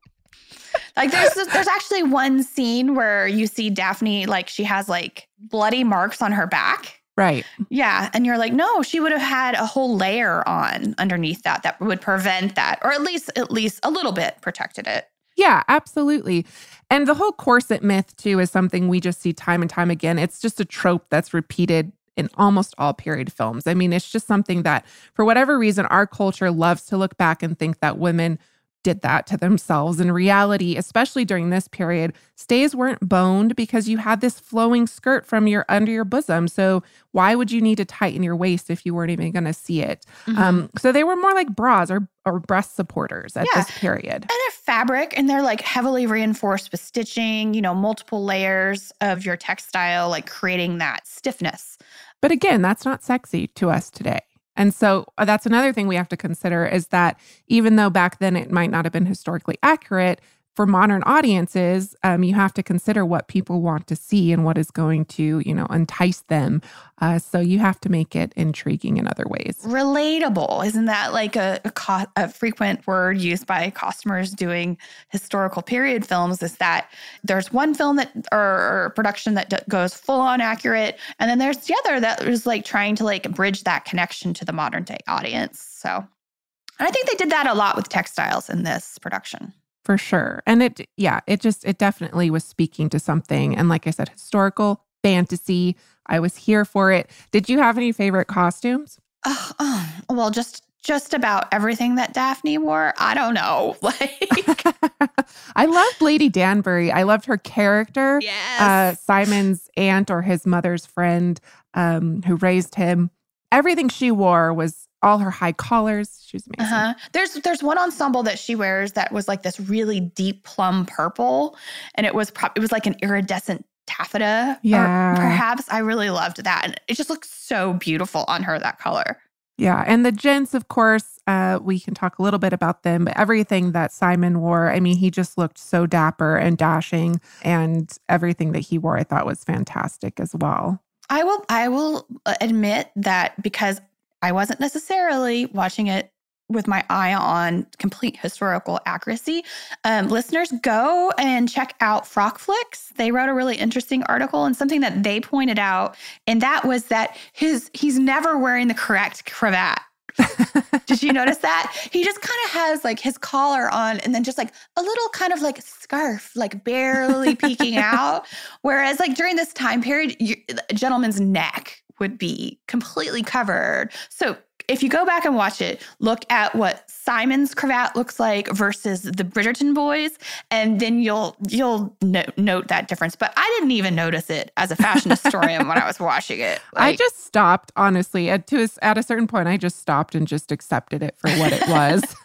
Like 0.97 1.11
there's 1.11 1.35
there's 1.35 1.67
actually 1.67 2.05
one 2.05 2.43
scene 2.43 2.95
where 2.95 3.27
you 3.27 3.47
see 3.47 3.71
Daphne 3.71 4.27
like 4.27 4.49
she 4.49 4.63
has 4.65 4.89
like 4.89 5.29
bloody 5.39 5.83
marks 5.85 6.23
on 6.23 6.33
her 6.33 6.47
back. 6.47 7.01
Right. 7.17 7.45
Yeah, 7.69 8.11
and 8.13 8.27
you're 8.27 8.39
like, 8.39 8.53
no, 8.53 8.83
she 8.83 8.99
would 8.99 9.13
have 9.13 9.21
had 9.21 9.55
a 9.55 9.67
whole 9.67 9.97
layer 9.97 10.47
on 10.49 10.95
underneath 10.99 11.43
that 11.43 11.63
that 11.63 11.81
would 11.81 12.01
prevent 12.01 12.57
that, 12.57 12.81
or 12.83 12.93
at 12.93 13.03
least 13.03 13.31
at 13.37 13.51
least 13.51 13.81
a 13.83 13.91
little 13.91 14.13
bit 14.13 14.37
protected 14.41 14.87
it. 14.87 15.09
Yeah, 15.37 15.63
absolutely. 15.69 16.47
And 16.91 17.07
the 17.07 17.15
whole 17.15 17.33
corset 17.33 17.83
myth, 17.83 18.17
too, 18.17 18.39
is 18.39 18.51
something 18.51 18.89
we 18.89 19.01
just 19.01 19.21
see 19.21 19.33
time 19.33 19.63
and 19.63 19.71
time 19.71 19.91
again. 19.91 20.19
It's 20.19 20.41
just 20.41 20.61
a 20.61 20.65
trope 20.65 21.07
that's 21.11 21.35
repeated 21.35 21.93
in 22.17 22.29
almost 22.37 22.75
all 22.79 22.95
period 22.95 23.33
films. 23.33 23.67
I 23.67 23.75
mean, 23.75 23.93
it's 23.93 24.11
just 24.11 24.27
something 24.27 24.63
that, 24.63 24.87
for 25.15 25.25
whatever 25.25 25.59
reason, 25.59 25.87
our 25.87 26.07
culture 26.07 26.51
loves 26.51 26.85
to 26.87 26.97
look 26.97 27.17
back 27.17 27.43
and 27.43 27.59
think 27.59 27.81
that 27.81 27.99
women 27.99 28.39
did 28.85 29.01
that 29.01 29.27
to 29.27 29.37
themselves. 29.37 29.99
In 29.99 30.13
reality, 30.13 30.77
especially 30.77 31.25
during 31.25 31.51
this 31.51 31.67
period, 31.67 32.13
stays 32.37 32.77
weren't 32.77 33.01
boned 33.01 33.57
because 33.57 33.89
you 33.89 33.99
had 33.99 34.21
this 34.21 34.39
flowing 34.39 34.87
skirt 34.87 35.27
from 35.27 35.49
your 35.49 35.65
under 35.69 35.91
your 35.91 36.05
bosom. 36.05 36.47
So 36.47 36.85
why 37.11 37.35
would 37.35 37.51
you 37.51 37.61
need 37.61 37.77
to 37.79 37.85
tighten 37.85 38.23
your 38.23 38.37
waist 38.37 38.71
if 38.71 38.87
you 38.87 38.95
weren't 38.95 39.11
even 39.11 39.33
going 39.33 39.45
to 39.47 39.53
see 39.53 39.83
it? 39.83 40.07
Um, 40.37 40.71
so 40.79 40.93
they 40.93 41.03
were 41.03 41.17
more 41.17 41.33
like 41.35 41.49
bras 41.57 41.91
or 41.91 42.07
or 42.27 42.41
breast 42.41 42.75
supporters 42.77 43.37
at 43.37 43.47
Yeah. 43.53 43.61
this 43.63 43.71
period. 43.79 44.15
and 44.15 44.31
they're 44.31 44.51
fabric 44.63 45.13
and 45.17 45.29
they're 45.29 45.43
like 45.43 45.61
heavily 45.61 46.07
reinforced 46.07 46.73
with 46.73 46.81
stitching, 46.81 47.53
you 47.53 47.61
know, 47.61 47.75
multiple 47.75 48.25
layers 48.25 48.93
of 49.03 49.27
your 49.27 49.37
textile, 49.37 50.09
like 50.09 50.27
creating 50.31 50.79
that 50.79 51.07
stiffness. 51.07 51.77
But 52.23 52.31
again, 52.31 52.63
that's 52.63 52.87
not 52.87 53.03
sexy 53.03 53.49
to 53.49 53.69
us 53.69 53.91
today. 53.91 54.21
And 54.57 54.73
so 54.73 55.07
uh, 55.19 55.25
that's 55.25 55.47
another 55.47 55.73
thing 55.73 55.89
we 55.89 55.97
have 55.97 56.09
to 56.11 56.17
consider 56.17 56.65
is 56.65 56.89
that 56.89 57.19
even 57.49 57.77
though 57.77 57.91
back 57.91 58.19
then 58.19 58.37
it 58.37 58.51
might 58.51 58.71
not 58.71 58.85
have 58.85 58.93
been 58.93 59.07
historically 59.07 59.59
accurate, 59.63 60.21
for 60.55 60.67
modern 60.67 61.03
audiences, 61.03 61.97
um, 62.05 62.23
you 62.23 62.35
have 62.35 62.55
to 62.55 62.63
consider 62.63 63.05
what 63.05 63.27
people 63.27 63.61
want 63.61 63.89
to 63.89 63.97
see 63.97 64.33
and 64.33 64.45
what 64.45 64.57
is 64.57 64.71
going 64.71 65.05
to, 65.05 65.43
you 65.45 65.53
know, 65.53 65.67
entice 65.67 66.21
them. 66.21 66.63
Uh, 67.01 67.19
so 67.19 67.41
you 67.41 67.59
have 67.59 67.81
to 67.81 67.89
make 67.89 68.15
it 68.15 68.33
intriguing 68.37 68.97
in 68.97 69.09
other 69.09 69.25
ways. 69.27 69.59
Relatable. 69.65 70.65
Isn't 70.65 70.85
that 70.85 71.13
like 71.13 71.35
a, 71.35 71.61
a, 71.65 71.73
co- 71.73 72.07
a 72.15 72.29
frequent 72.29 72.87
word 72.87 73.19
used 73.19 73.47
by 73.47 73.69
customers 73.71 74.31
doing 74.31 74.79
historical 75.09 75.61
period 75.61 76.07
films? 76.07 76.41
Is 76.41 76.57
that 76.59 76.89
there's 77.25 77.53
one 77.53 77.75
film 77.75 77.97
that 77.97 78.13
or, 78.31 78.39
or 78.39 78.93
production 78.95 79.35
that 79.35 79.51
d- 79.51 79.57
goes 79.69 79.95
full 79.95 80.21
on 80.21 80.41
accurate, 80.41 80.99
and 81.19 81.29
then 81.29 81.39
there's 81.39 81.59
the 81.59 81.75
other 81.85 81.99
that 81.99 82.23
is 82.23 82.47
like 82.47 82.65
trying 82.65 82.95
to 82.97 83.05
like 83.05 83.29
bridge 83.33 83.65
that 83.65 83.85
connection 83.85 84.33
to 84.35 84.45
the 84.45 84.53
modern 84.53 84.85
day 84.85 84.99
audience. 85.09 85.61
So, 85.61 85.91
and 85.91 86.89
I 86.89 86.91
think 86.93 87.09
they 87.09 87.17
did 87.17 87.31
that 87.31 87.49
a 87.49 87.55
lot 87.55 87.75
with 87.75 87.89
textiles 87.89 88.49
in 88.49 88.63
this 88.63 88.99
production. 88.99 89.53
For 89.85 89.99
sure. 89.99 90.43
And 90.47 90.63
it, 90.63 90.89
yeah, 90.97 91.21
it 91.27 91.41
just, 91.41 91.65
it 91.65 91.79
definitely 91.79 92.31
was 92.31 92.43
speaking 92.45 92.89
to 92.91 92.99
something. 92.99 93.57
And 93.57 93.69
like 93.69 93.87
I 93.87 93.91
said, 93.91 94.09
historical, 94.09 94.83
fantasy. 95.03 95.77
I 96.07 96.21
was 96.21 96.37
here 96.37 96.65
for 96.65 96.91
it. 96.91 97.11
Did 97.31 97.49
you 97.49 97.59
have 97.59 97.77
any 97.77 97.93
favorite 97.93 98.27
costumes? 98.27 98.99
Oh, 99.27 99.53
oh, 99.59 99.93
well, 100.11 100.31
just 100.31 100.63
just 100.83 101.15
about 101.15 101.47
everything 101.51 101.95
that 101.95 102.13
Daphne 102.13 102.59
wore. 102.59 102.93
I 102.99 103.15
don't 103.15 103.35
know. 103.35 103.75
Like, 103.83 104.63
I 105.57 105.65
loved 105.65 106.03
Lady 106.03 106.29
Danbury. 106.29 106.93
I 106.93 107.05
loved 107.05 107.25
her 107.27 107.39
character. 107.39 108.21
yes. 108.23 108.61
Uh, 108.61 108.95
Simon's 108.95 109.71
aunt 109.77 110.11
or 110.11 110.21
his 110.23 110.47
mother's 110.47 110.85
friend 110.85 111.41
um, 111.75 112.23
who 112.23 112.37
raised 112.37 112.75
him. 112.75 113.11
Everything 113.51 113.89
she 113.89 114.11
wore 114.11 114.53
was 114.53 114.84
all 115.05 115.19
her 115.19 115.31
high 115.31 115.53
collars. 115.53 116.25
She 116.27 116.37
was 116.37 116.47
amazing. 116.47 116.75
Uh-huh. 116.75 116.95
There's 117.13 117.35
there's 117.35 117.63
one 117.63 117.79
ensemble 117.79 118.23
that 118.25 118.39
she 118.39 118.57
wears 118.57 118.93
that 118.93 119.13
was 119.13 119.29
like 119.29 119.43
this 119.43 119.61
really 119.61 120.01
deep 120.01 120.45
plum 120.45 120.87
purple, 120.87 121.57
and 121.95 122.07
it 122.07 122.15
was 122.15 122.31
pro- 122.31 122.51
it 122.57 122.61
was 122.61 122.73
like 122.73 122.87
an 122.87 122.97
iridescent 123.03 123.65
taffeta. 123.87 124.59
Yeah. 124.63 125.15
perhaps 125.15 125.67
I 125.71 125.79
really 125.79 126.11
loved 126.11 126.43
that, 126.43 126.63
and 126.65 126.81
it 126.89 126.97
just 126.97 127.11
looks 127.11 127.31
so 127.31 127.75
beautiful 127.75 128.25
on 128.27 128.43
her 128.43 128.59
that 128.59 128.79
color. 128.79 129.19
Yeah. 129.57 129.85
And 129.87 130.05
the 130.05 130.13
gents, 130.13 130.53
of 130.55 130.69
course, 130.69 131.21
uh, 131.27 131.61
we 131.63 131.79
can 131.79 131.95
talk 131.95 132.19
a 132.19 132.23
little 132.23 132.41
bit 132.41 132.53
about 132.53 132.83
them, 132.83 133.05
but 133.05 133.17
everything 133.17 133.73
that 133.73 133.93
Simon 133.93 134.41
wore, 134.41 134.73
I 134.73 134.81
mean, 134.81 134.97
he 134.97 135.11
just 135.11 135.39
looked 135.39 135.59
so 135.59 135.87
dapper 135.87 136.37
and 136.37 136.59
dashing. 136.59 137.21
And 137.43 137.97
everything 138.09 138.53
that 138.53 138.61
he 138.61 138.79
wore, 138.79 138.99
I 138.99 139.05
thought 139.05 139.27
was 139.27 139.45
fantastic 139.45 140.19
as 140.19 140.35
well. 140.35 140.83
I 141.11 141.23
will 141.23 141.45
I 141.49 141.69
will 141.69 142.07
uh, 142.25 142.35
admit 142.41 142.91
that 142.97 143.41
because 143.43 143.81
I 144.25 144.33
wasn't 144.33 144.59
necessarily 144.59 145.45
watching 145.47 145.89
it 145.89 146.11
with 146.49 146.67
my 146.67 146.83
eye 146.89 147.13
on 147.13 147.67
complete 147.79 148.17
historical 148.17 148.81
accuracy. 148.87 149.45
Um, 149.85 150.09
listeners, 150.09 150.51
go 150.63 151.13
and 151.19 151.47
check 151.47 151.75
out 151.83 152.07
Frock 152.07 152.39
Flicks. 152.39 152.91
They 152.97 153.11
wrote 153.11 153.29
a 153.29 153.35
really 153.35 153.57
interesting 153.57 154.03
article 154.05 154.47
and 154.47 154.57
something 154.57 154.81
that 154.81 155.03
they 155.03 155.21
pointed 155.21 155.59
out, 155.59 155.95
and 156.27 156.41
that 156.41 156.65
was 156.65 156.85
that 156.85 157.19
his 157.35 157.71
he's 157.75 157.99
never 157.99 158.39
wearing 158.39 158.69
the 158.69 158.75
correct 158.75 159.31
cravat. 159.31 159.79
Did 160.87 161.03
you 161.03 161.13
notice 161.13 161.39
that? 161.39 161.71
He 161.93 162.03
just 162.03 162.21
kind 162.23 162.41
of 162.47 162.51
has 162.53 162.83
like 162.83 163.01
his 163.01 163.19
collar 163.19 163.69
on 163.71 163.99
and 164.01 164.15
then 164.15 164.25
just 164.25 164.39
like 164.39 164.55
a 164.77 164.81
little 164.81 165.09
kind 165.11 165.35
of 165.35 165.43
like 165.43 165.61
scarf, 165.61 166.31
like 166.35 166.65
barely 166.65 167.35
peeking 167.35 167.77
out. 167.79 168.25
Whereas, 168.63 169.01
like 169.01 169.17
during 169.17 169.37
this 169.37 169.53
time 169.53 169.83
period, 169.83 170.17
you, 170.19 170.37
a 170.71 170.75
gentleman's 170.75 171.21
neck 171.21 171.84
would 171.99 172.19
be 172.19 172.59
completely 172.67 173.23
covered. 173.23 173.91
So, 174.09 174.37
if 174.67 174.83
you 174.83 174.89
go 174.89 175.05
back 175.05 175.27
and 175.27 175.37
watch 175.37 175.61
it, 175.61 175.83
look 175.99 176.25
at 176.33 176.55
what 176.55 176.89
Simon's 176.91 177.55
cravat 177.55 177.95
looks 177.97 178.19
like 178.19 178.49
versus 178.49 179.03
the 179.03 179.23
Bridgerton 179.23 179.75
boys, 179.75 180.13
and 180.51 180.81
then 180.81 181.03
you'll 181.03 181.37
you'll 181.51 181.95
no- 182.01 182.25
note 182.39 182.69
that 182.69 182.89
difference. 182.89 183.15
But 183.15 183.35
I 183.37 183.57
didn't 183.59 183.73
even 183.73 183.95
notice 183.95 184.31
it 184.31 184.53
as 184.57 184.71
a 184.71 184.77
fashion 184.77 185.11
historian 185.11 185.69
when 185.69 185.77
I 185.77 185.87
was 185.87 186.01
watching 186.01 186.41
it. 186.41 186.61
I 186.77 186.97
just 186.97 187.27
stopped, 187.27 187.73
honestly. 187.77 188.31
At, 188.31 188.47
to, 188.47 188.65
a- 188.65 188.85
at 188.85 188.97
a 188.97 189.03
certain 189.03 189.27
point, 189.27 189.49
I 189.49 189.59
just 189.59 189.81
stopped 189.81 190.15
and 190.15 190.27
just 190.27 190.51
accepted 190.51 191.03
it 191.03 191.15
for 191.19 191.29
what 191.33 191.53
it 191.53 191.69
was. 191.69 192.03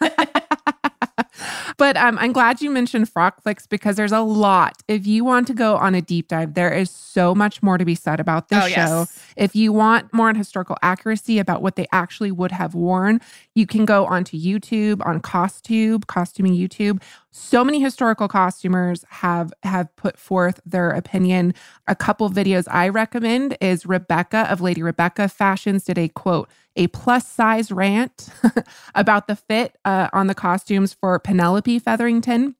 but 1.80 1.96
um, 1.96 2.18
I'm 2.18 2.34
glad 2.34 2.60
you 2.60 2.70
mentioned 2.70 3.08
Frock 3.08 3.42
Flicks 3.42 3.66
because 3.66 3.96
there's 3.96 4.12
a 4.12 4.20
lot. 4.20 4.74
If 4.86 5.06
you 5.06 5.24
want 5.24 5.46
to 5.46 5.54
go 5.54 5.76
on 5.76 5.94
a 5.94 6.02
deep 6.02 6.28
dive, 6.28 6.52
there 6.52 6.70
is 6.70 6.90
so 6.90 7.34
much 7.34 7.62
more 7.62 7.78
to 7.78 7.86
be 7.86 7.94
said 7.94 8.20
about 8.20 8.50
this 8.50 8.62
oh 8.62 8.68
show. 8.68 8.74
yes. 8.74 9.24
If 9.34 9.56
you 9.56 9.72
want 9.72 10.12
more 10.12 10.28
on 10.28 10.34
historical 10.34 10.76
accuracy 10.82 11.38
about 11.38 11.62
what 11.62 11.76
they 11.76 11.86
actually 11.90 12.32
would 12.32 12.52
have 12.52 12.74
worn, 12.74 13.22
you 13.54 13.66
can 13.66 13.86
go 13.86 14.04
onto 14.04 14.38
YouTube 14.38 15.00
on 15.06 15.22
CostTube, 15.22 16.06
Costuming 16.06 16.52
YouTube. 16.52 17.00
so 17.30 17.64
many 17.64 17.80
historical 17.80 18.28
costumers 18.28 19.02
have 19.08 19.50
have 19.62 19.94
put 19.96 20.18
forth 20.18 20.60
their 20.66 20.90
opinion. 20.90 21.54
A 21.88 21.96
couple 21.96 22.28
videos 22.28 22.68
I 22.70 22.90
recommend 22.90 23.56
is 23.58 23.86
Rebecca 23.86 24.46
of 24.52 24.60
Lady 24.60 24.82
Rebecca 24.82 25.28
Fashions 25.28 25.84
did 25.84 25.96
a 25.96 26.08
quote 26.08 26.50
a 26.76 26.86
plus 26.88 27.26
size 27.26 27.72
rant 27.72 28.28
about 28.94 29.26
the 29.26 29.36
fit 29.36 29.76
uh, 29.84 30.08
on 30.12 30.28
the 30.28 30.34
costumes 30.34 30.92
for 30.92 31.18
Penelope 31.18 31.69
Featherington. 31.78 32.56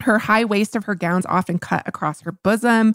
Her 0.00 0.18
high 0.18 0.44
waist 0.44 0.76
of 0.76 0.84
her 0.84 0.94
gowns 0.94 1.26
often 1.26 1.58
cut 1.58 1.82
across 1.86 2.20
her 2.20 2.30
bosom, 2.30 2.94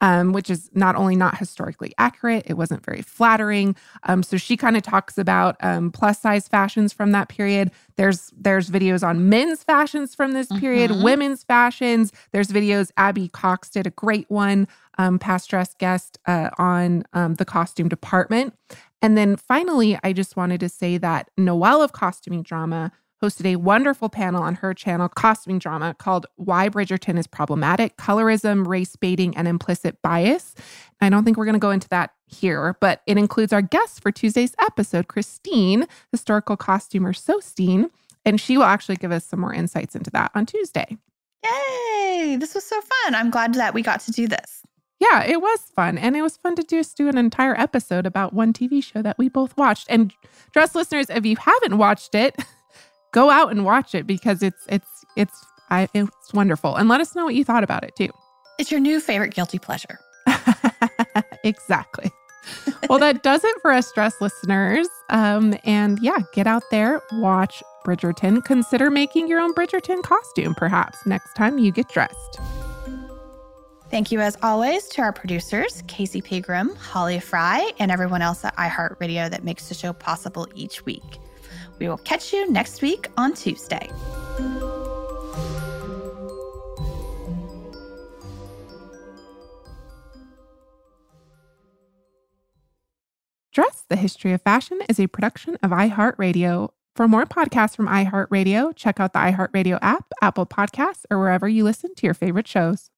um, 0.00 0.32
which 0.32 0.48
is 0.48 0.70
not 0.72 0.94
only 0.94 1.16
not 1.16 1.36
historically 1.36 1.92
accurate, 1.98 2.44
it 2.46 2.54
wasn't 2.54 2.84
very 2.84 3.02
flattering. 3.02 3.74
Um, 4.04 4.22
so 4.22 4.36
she 4.36 4.56
kind 4.56 4.76
of 4.76 4.84
talks 4.84 5.18
about 5.18 5.56
um, 5.60 5.90
plus 5.90 6.20
size 6.20 6.46
fashions 6.46 6.92
from 6.92 7.10
that 7.10 7.28
period. 7.28 7.72
There's 7.96 8.32
there's 8.36 8.70
videos 8.70 9.02
on 9.02 9.28
men's 9.28 9.64
fashions 9.64 10.14
from 10.14 10.30
this 10.30 10.46
period, 10.60 10.92
mm-hmm. 10.92 11.02
women's 11.02 11.42
fashions. 11.42 12.12
There's 12.32 12.48
videos. 12.48 12.92
Abby 12.96 13.28
Cox 13.28 13.68
did 13.68 13.86
a 13.88 13.90
great 13.90 14.30
one, 14.30 14.68
um, 14.96 15.18
past 15.18 15.50
dress 15.50 15.74
guest 15.74 16.18
uh, 16.26 16.50
on 16.56 17.02
um, 17.14 17.34
the 17.34 17.44
costume 17.44 17.88
department. 17.88 18.54
And 19.02 19.18
then 19.18 19.36
finally, 19.36 19.98
I 20.04 20.12
just 20.12 20.36
wanted 20.36 20.60
to 20.60 20.68
say 20.68 20.98
that 20.98 21.30
Noel 21.36 21.82
of 21.82 21.92
Costuming 21.92 22.42
Drama 22.42 22.92
hosted 23.24 23.46
a 23.46 23.56
wonderful 23.56 24.10
panel 24.10 24.42
on 24.42 24.56
her 24.56 24.74
channel, 24.74 25.08
Costuming 25.08 25.58
Drama, 25.58 25.94
called 25.94 26.26
Why 26.36 26.68
Bridgerton 26.68 27.18
is 27.18 27.26
Problematic 27.26 27.96
Colorism, 27.96 28.66
Race 28.66 28.96
Baiting, 28.96 29.34
and 29.34 29.48
Implicit 29.48 30.02
Bias. 30.02 30.54
I 31.00 31.08
don't 31.08 31.24
think 31.24 31.38
we're 31.38 31.46
going 31.46 31.54
to 31.54 31.58
go 31.58 31.70
into 31.70 31.88
that 31.88 32.10
here, 32.26 32.76
but 32.80 33.00
it 33.06 33.16
includes 33.16 33.50
our 33.54 33.62
guest 33.62 34.02
for 34.02 34.12
Tuesday's 34.12 34.54
episode, 34.60 35.08
Christine, 35.08 35.86
historical 36.12 36.58
costumer 36.58 37.14
Sosteen, 37.14 37.88
and 38.26 38.38
she 38.38 38.58
will 38.58 38.64
actually 38.64 38.96
give 38.96 39.10
us 39.10 39.24
some 39.24 39.40
more 39.40 39.54
insights 39.54 39.96
into 39.96 40.10
that 40.10 40.30
on 40.34 40.44
Tuesday. 40.44 40.98
Yay! 41.42 42.36
This 42.38 42.54
was 42.54 42.64
so 42.64 42.78
fun. 42.78 43.14
I'm 43.14 43.30
glad 43.30 43.54
that 43.54 43.72
we 43.72 43.80
got 43.80 44.00
to 44.00 44.12
do 44.12 44.28
this. 44.28 44.62
Yeah, 45.00 45.24
it 45.24 45.40
was 45.40 45.60
fun. 45.74 45.96
And 45.96 46.14
it 46.14 46.22
was 46.22 46.36
fun 46.36 46.56
to 46.56 46.62
just 46.62 46.96
do 46.96 47.08
an 47.08 47.16
entire 47.16 47.58
episode 47.58 48.04
about 48.04 48.34
one 48.34 48.52
TV 48.52 48.84
show 48.84 49.00
that 49.00 49.18
we 49.18 49.30
both 49.30 49.56
watched. 49.56 49.86
And 49.88 50.12
dress 50.52 50.74
listeners, 50.74 51.08
if 51.08 51.24
you 51.24 51.36
haven't 51.36 51.78
watched 51.78 52.14
it, 52.14 52.36
go 53.14 53.30
out 53.30 53.50
and 53.50 53.64
watch 53.64 53.94
it 53.94 54.06
because 54.06 54.42
it's 54.42 54.66
it's 54.68 55.04
it's 55.16 55.46
I, 55.70 55.88
it's 55.94 56.34
wonderful. 56.34 56.76
And 56.76 56.88
let 56.88 57.00
us 57.00 57.14
know 57.14 57.24
what 57.24 57.34
you 57.34 57.44
thought 57.44 57.64
about 57.64 57.84
it 57.84 57.96
too. 57.96 58.10
It's 58.58 58.70
your 58.70 58.80
new 58.80 59.00
favorite 59.00 59.34
guilty 59.34 59.58
pleasure. 59.58 59.98
exactly. 61.44 62.10
well, 62.90 62.98
that 62.98 63.22
does 63.22 63.42
it 63.42 63.56
for 63.62 63.70
us, 63.72 63.90
dress 63.92 64.20
listeners. 64.20 64.88
Um, 65.08 65.56
and 65.64 65.98
yeah, 66.02 66.18
get 66.34 66.46
out 66.46 66.62
there, 66.70 67.00
watch 67.12 67.62
Bridgerton. 67.86 68.44
Consider 68.44 68.90
making 68.90 69.28
your 69.28 69.40
own 69.40 69.54
Bridgerton 69.54 70.02
costume, 70.02 70.54
perhaps 70.54 70.98
next 71.06 71.34
time 71.34 71.58
you 71.58 71.72
get 71.72 71.88
dressed. 71.88 72.38
Thank 73.90 74.10
you, 74.12 74.20
as 74.20 74.36
always, 74.42 74.88
to 74.88 75.02
our 75.02 75.12
producers, 75.12 75.82
Casey 75.86 76.20
Pegram, 76.20 76.74
Holly 76.76 77.20
Fry, 77.20 77.70
and 77.78 77.90
everyone 77.90 78.22
else 78.22 78.44
at 78.44 78.56
iHeartRadio 78.56 79.30
that 79.30 79.44
makes 79.44 79.68
the 79.68 79.74
show 79.74 79.92
possible 79.92 80.48
each 80.54 80.84
week. 80.84 81.20
We 81.78 81.88
will 81.88 81.98
catch 81.98 82.32
you 82.32 82.50
next 82.50 82.82
week 82.82 83.08
on 83.16 83.34
Tuesday. 83.34 83.90
Dressed, 93.52 93.88
the 93.88 93.96
History 93.96 94.32
of 94.32 94.42
Fashion 94.42 94.80
is 94.88 94.98
a 94.98 95.06
production 95.06 95.56
of 95.62 95.70
iHeartRadio. 95.70 96.70
For 96.96 97.06
more 97.06 97.24
podcasts 97.24 97.76
from 97.76 97.86
iHeartRadio, 97.86 98.74
check 98.74 98.98
out 98.98 99.12
the 99.12 99.20
iHeartRadio 99.20 99.78
app, 99.80 100.12
Apple 100.20 100.46
Podcasts, 100.46 101.04
or 101.10 101.20
wherever 101.20 101.48
you 101.48 101.62
listen 101.62 101.94
to 101.94 102.06
your 102.06 102.14
favorite 102.14 102.48
shows. 102.48 102.90